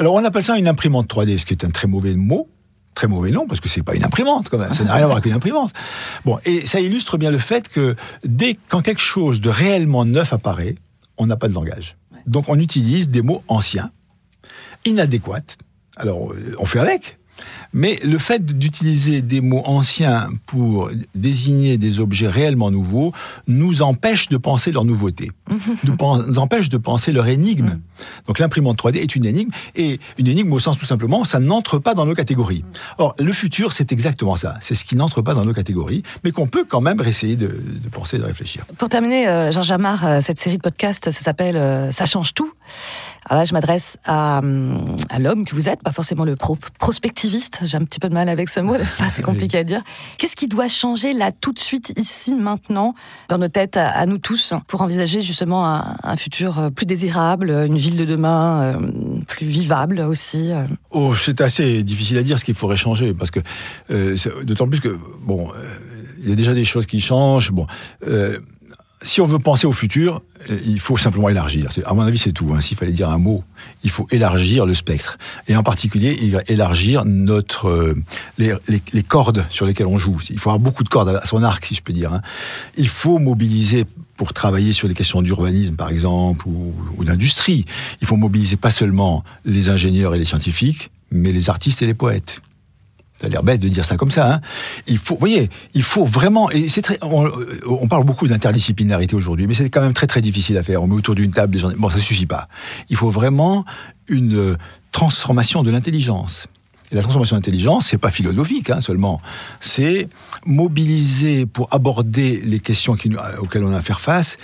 Alors 0.00 0.14
on 0.14 0.24
appelle 0.24 0.42
ça 0.42 0.58
une 0.58 0.66
imprimante 0.66 1.08
3D, 1.08 1.38
ce 1.38 1.46
qui 1.46 1.54
est 1.54 1.64
un 1.64 1.70
très 1.70 1.86
mauvais 1.86 2.14
mot 2.14 2.48
très 3.00 3.08
mauvais 3.08 3.30
nom 3.30 3.46
parce 3.46 3.60
que 3.60 3.68
c'est 3.70 3.82
pas 3.82 3.94
une 3.94 4.04
imprimante 4.04 4.50
quand 4.50 4.58
même, 4.58 4.74
ça 4.74 4.84
n'a 4.84 4.92
rien 4.92 5.04
à 5.04 5.06
voir 5.06 5.16
avec 5.16 5.24
une 5.24 5.32
imprimante. 5.32 5.72
Bon, 6.26 6.38
et 6.44 6.66
ça 6.66 6.80
illustre 6.80 7.16
bien 7.16 7.30
le 7.30 7.38
fait 7.38 7.70
que 7.70 7.96
dès 8.24 8.58
quand 8.68 8.82
quelque 8.82 9.00
chose 9.00 9.40
de 9.40 9.48
réellement 9.48 10.04
neuf 10.04 10.34
apparaît, 10.34 10.76
on 11.16 11.24
n'a 11.26 11.36
pas 11.36 11.48
de 11.48 11.54
langage. 11.54 11.96
Donc 12.26 12.50
on 12.50 12.58
utilise 12.58 13.08
des 13.08 13.22
mots 13.22 13.42
anciens, 13.48 13.90
inadéquats. 14.84 15.56
Alors 15.96 16.34
on 16.58 16.66
fait 16.66 16.78
avec, 16.78 17.18
mais 17.72 18.00
le 18.04 18.18
fait 18.18 18.44
d'utiliser 18.44 19.22
des 19.22 19.40
mots 19.40 19.62
anciens 19.64 20.28
pour 20.46 20.90
désigner 21.14 21.78
des 21.78 22.00
objets 22.00 22.28
réellement 22.28 22.70
nouveaux 22.70 23.12
nous 23.46 23.82
empêche 23.82 24.28
de 24.28 24.36
penser 24.36 24.72
leur 24.72 24.84
nouveauté, 24.84 25.30
nous, 25.84 25.96
empêche 26.38 26.68
de 26.68 26.78
penser 26.78 27.12
leur 27.12 27.26
énigme. 27.28 27.66
Mm. 27.66 27.80
Donc 28.26 28.38
l'imprimante 28.38 28.78
3D 28.78 28.96
est 28.96 29.14
une 29.16 29.26
énigme, 29.26 29.50
et 29.74 30.00
une 30.18 30.26
énigme 30.26 30.52
au 30.52 30.58
sens 30.58 30.78
tout 30.78 30.86
simplement, 30.86 31.24
ça 31.24 31.40
n'entre 31.40 31.78
pas 31.78 31.94
dans 31.94 32.06
nos 32.06 32.14
catégories. 32.14 32.62
Mm. 32.62 32.78
Or, 32.98 33.14
le 33.18 33.32
futur, 33.32 33.72
c'est 33.72 33.92
exactement 33.92 34.36
ça, 34.36 34.56
c'est 34.60 34.74
ce 34.74 34.84
qui 34.84 34.96
n'entre 34.96 35.22
pas 35.22 35.34
dans 35.34 35.44
nos 35.44 35.54
catégories, 35.54 36.02
mais 36.24 36.32
qu'on 36.32 36.46
peut 36.46 36.64
quand 36.68 36.80
même 36.80 37.00
essayer 37.06 37.36
de, 37.36 37.60
penser, 37.92 38.18
de 38.18 38.24
réfléchir. 38.24 38.64
Pour 38.78 38.88
terminer, 38.88 39.28
euh, 39.28 39.50
Jean 39.50 39.62
Jamard, 39.62 40.06
euh, 40.06 40.18
cette 40.20 40.38
série 40.38 40.56
de 40.56 40.62
podcasts, 40.62 41.10
ça 41.10 41.20
s'appelle 41.20 41.56
euh, 41.56 41.90
Ça 41.90 42.06
change 42.06 42.34
tout. 42.34 42.52
Alors 43.30 43.42
là, 43.42 43.44
je 43.44 43.52
m'adresse 43.52 43.96
à, 44.06 44.38
à 45.08 45.18
l'homme 45.20 45.44
que 45.44 45.54
vous 45.54 45.68
êtes, 45.68 45.80
pas 45.84 45.92
forcément 45.92 46.24
le 46.24 46.34
prospectiviste. 46.34 47.60
J'ai 47.62 47.76
un 47.76 47.84
petit 47.84 48.00
peu 48.00 48.08
de 48.08 48.14
mal 48.14 48.28
avec 48.28 48.48
ce 48.48 48.58
mot, 48.58 48.76
n'est-ce 48.76 48.96
pas? 48.96 49.08
C'est 49.08 49.22
compliqué 49.22 49.58
à 49.58 49.62
dire. 49.62 49.82
Qu'est-ce 50.18 50.34
qui 50.34 50.48
doit 50.48 50.66
changer 50.66 51.12
là, 51.12 51.30
tout 51.30 51.52
de 51.52 51.60
suite, 51.60 51.92
ici, 51.96 52.34
maintenant, 52.34 52.92
dans 53.28 53.38
nos 53.38 53.46
têtes, 53.46 53.76
à, 53.76 54.04
nous 54.06 54.18
tous, 54.18 54.52
pour 54.66 54.82
envisager 54.82 55.20
justement 55.20 55.64
un, 55.64 56.16
futur 56.16 56.58
euh, 56.58 56.70
plus 56.70 56.86
désirable, 56.86 57.50
une 57.50 57.76
ville 57.76 57.96
de 57.96 58.04
demain 58.04 58.62
euh, 58.62 59.20
plus 59.28 59.46
vivable 59.46 60.00
aussi 60.00 60.50
euh? 60.50 60.64
Oh, 60.90 61.14
c'est 61.14 61.40
assez 61.40 61.84
difficile 61.84 62.18
à 62.18 62.24
dire 62.24 62.36
ce 62.36 62.44
qu'il 62.44 62.56
faudrait 62.56 62.76
changer, 62.76 63.14
parce 63.14 63.30
que 63.30 63.38
d'autant 64.42 64.66
plus 64.66 64.80
que 64.80 64.98
bon, 65.22 65.46
il 66.18 66.28
y 66.28 66.32
a 66.32 66.34
déjà 66.34 66.52
des 66.52 66.64
choses 66.64 66.86
qui 66.86 67.00
changent. 67.00 67.52
Bon 67.52 67.68
si 69.02 69.20
on 69.20 69.26
veut 69.26 69.38
penser 69.38 69.66
au 69.66 69.72
futur, 69.72 70.20
euh, 70.50 70.58
il 70.66 70.78
faut 70.78 70.96
simplement 70.96 71.28
élargir. 71.28 71.70
À 71.86 71.94
mon 71.94 72.02
avis, 72.02 72.18
c'est 72.18 72.32
tout. 72.32 72.52
Hein. 72.54 72.60
S'il 72.60 72.76
fallait 72.76 72.92
dire 72.92 73.08
un 73.08 73.18
mot, 73.18 73.42
il 73.82 73.90
faut 73.90 74.06
élargir 74.10 74.66
le 74.66 74.74
spectre. 74.74 75.18
Et 75.48 75.56
en 75.56 75.62
particulier, 75.62 76.34
élargir 76.48 77.04
notre 77.06 77.68
euh, 77.68 77.94
les, 78.38 79.02
cordes 79.02 79.44
sur 79.48 79.66
lesquelles 79.66 79.86
on 79.86 79.98
joue. 79.98 80.18
Il 80.30 80.38
faut 80.38 80.50
avoir 80.50 80.60
beaucoup 80.60 80.84
de 80.84 80.88
cordes 80.88 81.08
à 81.08 81.24
son 81.24 81.42
arc, 81.42 81.64
si 81.64 81.74
je 81.74 81.82
peux 81.82 81.92
dire. 81.92 82.12
Hein. 82.12 82.22
Il 82.76 82.88
faut 82.88 83.18
mobiliser 83.18 83.86
pour 84.16 84.34
travailler 84.34 84.74
sur 84.74 84.86
les 84.86 84.94
questions 84.94 85.22
d'urbanisme, 85.22 85.76
par 85.76 85.88
exemple, 85.88 86.46
ou 86.46 87.04
d'industrie. 87.04 87.64
Il 88.02 88.06
faut 88.06 88.16
mobiliser 88.16 88.56
pas 88.56 88.70
seulement 88.70 89.24
les 89.46 89.70
ingénieurs 89.70 90.14
et 90.14 90.18
les 90.18 90.26
scientifiques, 90.26 90.90
mais 91.10 91.32
les 91.32 91.48
artistes 91.48 91.80
et 91.80 91.86
les 91.86 91.94
poètes. 91.94 92.42
Ça 93.20 93.26
a 93.26 93.30
l'air 93.30 93.42
bête 93.42 93.60
de 93.60 93.68
dire 93.68 93.84
ça 93.84 93.96
comme 93.96 94.10
ça. 94.10 94.34
Hein. 94.34 94.40
Il 94.86 94.98
faut, 94.98 95.14
vous 95.14 95.20
voyez, 95.20 95.50
il 95.74 95.82
faut 95.82 96.04
vraiment. 96.04 96.50
Et 96.50 96.68
c'est 96.68 96.82
très. 96.82 96.98
On, 97.02 97.86
parle 97.86 98.04
beaucoup 98.04 98.26
d'interdisciplinarité 98.26 99.14
aujourd'hui, 99.14 99.46
mais 99.46 99.54
c'est 99.54 99.68
quand 99.68 99.82
même 99.82 99.92
très 99.92 100.06
très 100.06 100.22
difficile 100.22 100.56
à 100.56 100.62
faire. 100.62 100.82
On 100.82 100.86
met 100.86 100.94
autour 100.94 101.14
d'une 101.14 101.32
table 101.32 101.52
des 101.52 101.58
gens. 101.58 101.70
Bon, 101.76 101.90
ça 101.90 101.98
suffit 101.98 102.26
pas. 102.26 102.48
Il 102.88 102.96
faut 102.96 103.10
vraiment 103.10 103.64
une 104.08 104.56
transformation 104.90 105.62
de 105.62 105.70
l'intelligence. 105.70 106.46
Et 106.92 106.96
la 106.96 107.02
transformation 107.02 107.36
de 107.36 107.40
l'intelligence, 107.40 107.86
c'est 107.86 107.98
pas 107.98 108.10
philosophique 108.10 108.70
hein, 108.70 108.80
seulement. 108.80 109.20
C'est 109.60 110.08
mobiliser 110.44 111.46
pour 111.46 111.68
aborder 111.72 112.40
les 112.44 112.58
questions 112.58 112.94
auxquelles 112.94 113.64
on 113.64 113.72
a 113.72 113.76
à 113.76 113.82
faire 113.82 114.00
face 114.00 114.38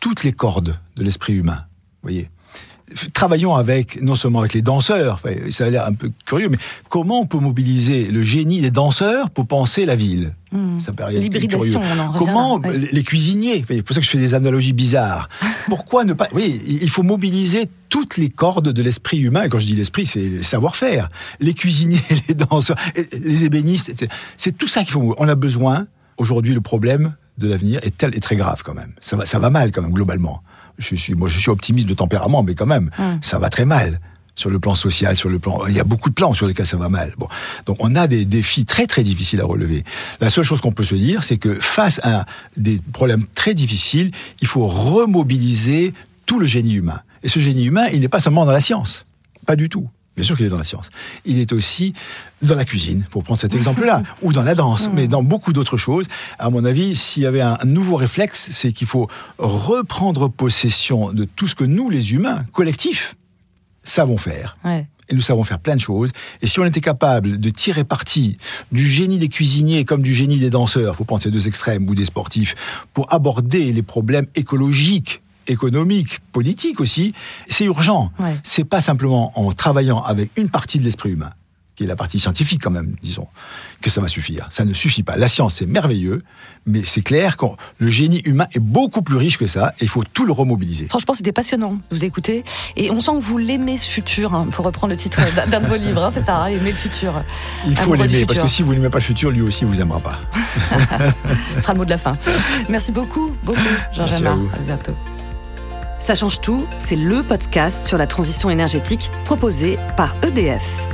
toutes 0.00 0.24
les 0.24 0.32
cordes 0.32 0.78
de 0.96 1.04
l'esprit 1.04 1.34
humain. 1.34 1.64
Vous 2.02 2.10
voyez 2.10 2.28
travaillons 3.12 3.54
avec, 3.54 4.00
non 4.02 4.14
seulement 4.14 4.40
avec 4.40 4.54
les 4.54 4.62
danseurs, 4.62 5.20
ça 5.50 5.66
a 5.66 5.70
l'air 5.70 5.86
un 5.86 5.94
peu 5.94 6.10
curieux, 6.26 6.48
mais 6.48 6.58
comment 6.88 7.20
on 7.20 7.26
peut 7.26 7.38
mobiliser 7.38 8.06
le 8.06 8.22
génie 8.22 8.60
des 8.60 8.70
danseurs 8.70 9.30
pour 9.30 9.46
penser 9.46 9.86
la 9.86 9.96
ville? 9.96 10.34
Mmh. 10.52 10.80
Ça 10.80 10.92
paraît 10.92 11.14
L'hybridation, 11.14 11.80
Comment 12.16 12.60
les 12.62 13.02
cuisiniers 13.02 13.64
C'est 13.66 13.82
pour 13.82 13.94
ça 13.94 14.00
que 14.00 14.06
je 14.06 14.10
fais 14.10 14.18
des 14.18 14.34
analogies 14.34 14.72
bizarres. 14.72 15.28
Pourquoi 15.66 16.04
ne 16.04 16.12
pas 16.12 16.28
Oui, 16.32 16.60
il 16.66 16.90
faut 16.90 17.02
mobiliser 17.02 17.68
toutes 17.88 18.16
les 18.16 18.28
cordes 18.28 18.68
de 18.68 18.82
l'esprit 18.82 19.18
humain. 19.18 19.44
Et 19.44 19.48
quand 19.48 19.58
je 19.58 19.66
dis 19.66 19.74
l'esprit, 19.74 20.06
c'est 20.06 20.42
savoir-faire. 20.42 21.08
Les 21.40 21.54
cuisiniers, 21.54 22.00
les 22.28 22.34
danseurs, 22.34 22.76
les 23.12 23.44
ébénistes, 23.44 24.06
c'est 24.36 24.56
tout 24.56 24.68
ça 24.68 24.82
qu'il 24.82 24.92
faut. 24.92 25.14
On 25.18 25.28
a 25.28 25.34
besoin. 25.34 25.86
Aujourd'hui, 26.16 26.54
le 26.54 26.60
problème 26.60 27.16
de 27.38 27.48
l'avenir 27.48 27.80
est, 27.82 27.96
tel, 27.96 28.14
est 28.14 28.20
très 28.20 28.36
grave 28.36 28.62
quand 28.64 28.74
même. 28.74 28.92
Ça 29.00 29.16
va, 29.16 29.26
ça 29.26 29.40
va 29.40 29.50
mal 29.50 29.72
quand 29.72 29.82
même 29.82 29.92
globalement 29.92 30.42
je 30.78 30.94
suis, 30.94 31.14
moi, 31.14 31.28
je 31.28 31.38
suis 31.38 31.50
optimiste 31.50 31.88
de 31.88 31.94
tempérament, 31.94 32.42
mais 32.42 32.54
quand 32.54 32.66
même, 32.66 32.90
ça 33.20 33.38
va 33.38 33.48
très 33.48 33.64
mal 33.64 34.00
sur 34.36 34.50
le 34.50 34.58
plan 34.58 34.74
social, 34.74 35.16
sur 35.16 35.28
le 35.28 35.38
plan, 35.38 35.66
il 35.68 35.74
y 35.74 35.80
a 35.80 35.84
beaucoup 35.84 36.08
de 36.08 36.14
plans 36.14 36.32
sur 36.32 36.46
lesquels 36.46 36.66
ça 36.66 36.76
va 36.76 36.88
mal. 36.88 37.14
Bon, 37.18 37.28
donc 37.66 37.76
on 37.80 37.94
a 37.94 38.06
des 38.06 38.24
défis 38.24 38.64
très 38.64 38.86
très 38.86 39.04
difficiles 39.04 39.40
à 39.40 39.44
relever. 39.44 39.84
La 40.20 40.30
seule 40.30 40.44
chose 40.44 40.60
qu'on 40.60 40.72
peut 40.72 40.84
se 40.84 40.94
dire, 40.94 41.22
c'est 41.22 41.38
que 41.38 41.54
face 41.54 42.00
à 42.02 42.26
des 42.56 42.80
problèmes 42.92 43.24
très 43.34 43.54
difficiles, 43.54 44.10
il 44.40 44.48
faut 44.48 44.66
remobiliser 44.66 45.94
tout 46.26 46.40
le 46.40 46.46
génie 46.46 46.74
humain. 46.74 47.00
Et 47.22 47.28
ce 47.28 47.38
génie 47.38 47.64
humain, 47.64 47.86
il 47.92 48.00
n'est 48.00 48.08
pas 48.08 48.20
seulement 48.20 48.44
dans 48.44 48.52
la 48.52 48.60
science, 48.60 49.06
pas 49.46 49.56
du 49.56 49.68
tout. 49.68 49.88
Bien 50.16 50.24
sûr 50.24 50.36
qu'il 50.36 50.46
est 50.46 50.50
dans 50.50 50.58
la 50.58 50.64
science. 50.64 50.90
Il 51.24 51.38
est 51.38 51.52
aussi 51.52 51.92
dans 52.42 52.54
la 52.54 52.64
cuisine, 52.64 53.04
pour 53.10 53.24
prendre 53.24 53.40
cet 53.40 53.54
exemple-là, 53.54 54.02
ou 54.22 54.32
dans 54.32 54.42
la 54.42 54.54
danse, 54.54 54.88
mais 54.92 55.08
dans 55.08 55.22
beaucoup 55.22 55.52
d'autres 55.52 55.76
choses. 55.76 56.06
À 56.38 56.50
mon 56.50 56.64
avis, 56.64 56.94
s'il 56.94 57.24
y 57.24 57.26
avait 57.26 57.40
un 57.40 57.58
nouveau 57.64 57.96
réflexe, 57.96 58.48
c'est 58.52 58.72
qu'il 58.72 58.86
faut 58.86 59.08
reprendre 59.38 60.28
possession 60.28 61.12
de 61.12 61.24
tout 61.24 61.48
ce 61.48 61.54
que 61.54 61.64
nous, 61.64 61.90
les 61.90 62.12
humains, 62.12 62.44
collectifs, 62.52 63.16
savons 63.82 64.16
faire. 64.16 64.56
Et 65.10 65.14
nous 65.14 65.20
savons 65.20 65.44
faire 65.44 65.58
plein 65.58 65.76
de 65.76 65.80
choses. 65.80 66.12
Et 66.40 66.46
si 66.46 66.60
on 66.60 66.64
était 66.64 66.80
capable 66.80 67.38
de 67.38 67.50
tirer 67.50 67.84
parti 67.84 68.38
du 68.72 68.86
génie 68.86 69.18
des 69.18 69.28
cuisiniers 69.28 69.84
comme 69.84 70.02
du 70.02 70.14
génie 70.14 70.38
des 70.38 70.48
danseurs, 70.48 70.96
faut 70.96 71.04
prendre 71.04 71.22
ces 71.22 71.30
deux 71.30 71.46
extrêmes, 71.46 71.88
ou 71.88 71.94
des 71.94 72.06
sportifs, 72.06 72.86
pour 72.94 73.12
aborder 73.12 73.72
les 73.72 73.82
problèmes 73.82 74.26
écologiques 74.34 75.20
économique, 75.46 76.20
politique 76.32 76.80
aussi, 76.80 77.14
c'est 77.46 77.64
urgent. 77.64 78.10
C'est 78.42 78.64
pas 78.64 78.80
simplement 78.80 79.32
en 79.38 79.52
travaillant 79.52 80.00
avec 80.02 80.30
une 80.36 80.48
partie 80.50 80.78
de 80.78 80.84
l'esprit 80.84 81.10
humain. 81.10 81.32
qui 81.76 81.82
est 81.82 81.86
la 81.88 81.96
partie 81.96 82.20
scientifique 82.20 82.60
quand 82.62 82.70
même, 82.70 82.94
disons, 83.02 83.26
que 83.82 83.90
ça 83.90 84.00
va 84.00 84.06
suffire. 84.06 84.46
Ça 84.50 84.64
ne 84.64 84.72
suffit 84.72 85.02
pas. 85.02 85.16
La 85.16 85.26
science, 85.26 85.54
c'est 85.54 85.66
merveilleux, 85.66 86.22
mais 86.66 86.82
c'est 86.84 87.02
clair 87.02 87.36
que 87.36 87.46
le 87.78 87.90
génie 87.90 88.20
humain 88.24 88.46
est 88.54 88.60
beaucoup 88.60 89.02
plus 89.02 89.16
riche 89.16 89.38
que 89.38 89.48
ça, 89.48 89.74
et 89.80 89.84
il 89.84 89.88
faut 89.88 90.04
tout 90.04 90.24
le 90.24 90.32
remobiliser. 90.32 90.86
Franchement, 90.88 91.14
c'était 91.14 91.32
passionnant 91.32 91.72
de 91.72 91.80
vous 91.90 92.04
écouter, 92.04 92.44
et 92.76 92.92
on 92.92 93.00
sent 93.00 93.12
que 93.16 93.22
vous 93.22 93.38
l'aimez 93.38 93.76
ce 93.76 93.90
futur, 93.90 94.34
hein, 94.34 94.46
pour 94.52 94.64
reprendre 94.64 94.92
le 94.92 94.96
titre 94.96 95.20
d'un 95.50 95.60
de 95.60 95.66
vos 95.66 95.74
livres, 95.74 96.04
hein, 96.04 96.10
c'est 96.12 96.24
ça, 96.24 96.44
hein, 96.44 96.46
aimer 96.46 96.70
le 96.70 96.76
futur. 96.76 97.12
Il 97.66 97.76
faut 97.76 97.96
l'aimer, 97.96 98.24
parce 98.24 98.38
que 98.38 98.46
si 98.46 98.62
vous 98.62 98.72
n'aimez 98.72 98.90
pas 98.90 98.98
le 98.98 99.04
futur, 99.04 99.32
lui 99.32 99.42
aussi 99.42 99.64
vous 99.64 99.80
aimera 99.80 99.98
pas. 99.98 100.20
ce 101.56 101.60
sera 101.60 101.72
le 101.72 101.80
mot 101.80 101.84
de 101.84 101.90
la 101.90 101.98
fin. 101.98 102.16
Merci 102.68 102.92
beaucoup, 102.92 103.32
beaucoup, 103.42 103.60
Georges 103.96 104.12
À, 104.22 104.32
à 104.32 104.58
bientôt. 104.64 104.94
Ça 106.04 106.14
change 106.14 106.42
tout, 106.42 106.66
c'est 106.76 106.96
le 106.96 107.22
podcast 107.22 107.86
sur 107.86 107.96
la 107.96 108.06
transition 108.06 108.50
énergétique 108.50 109.10
proposé 109.24 109.78
par 109.96 110.14
EDF. 110.22 110.93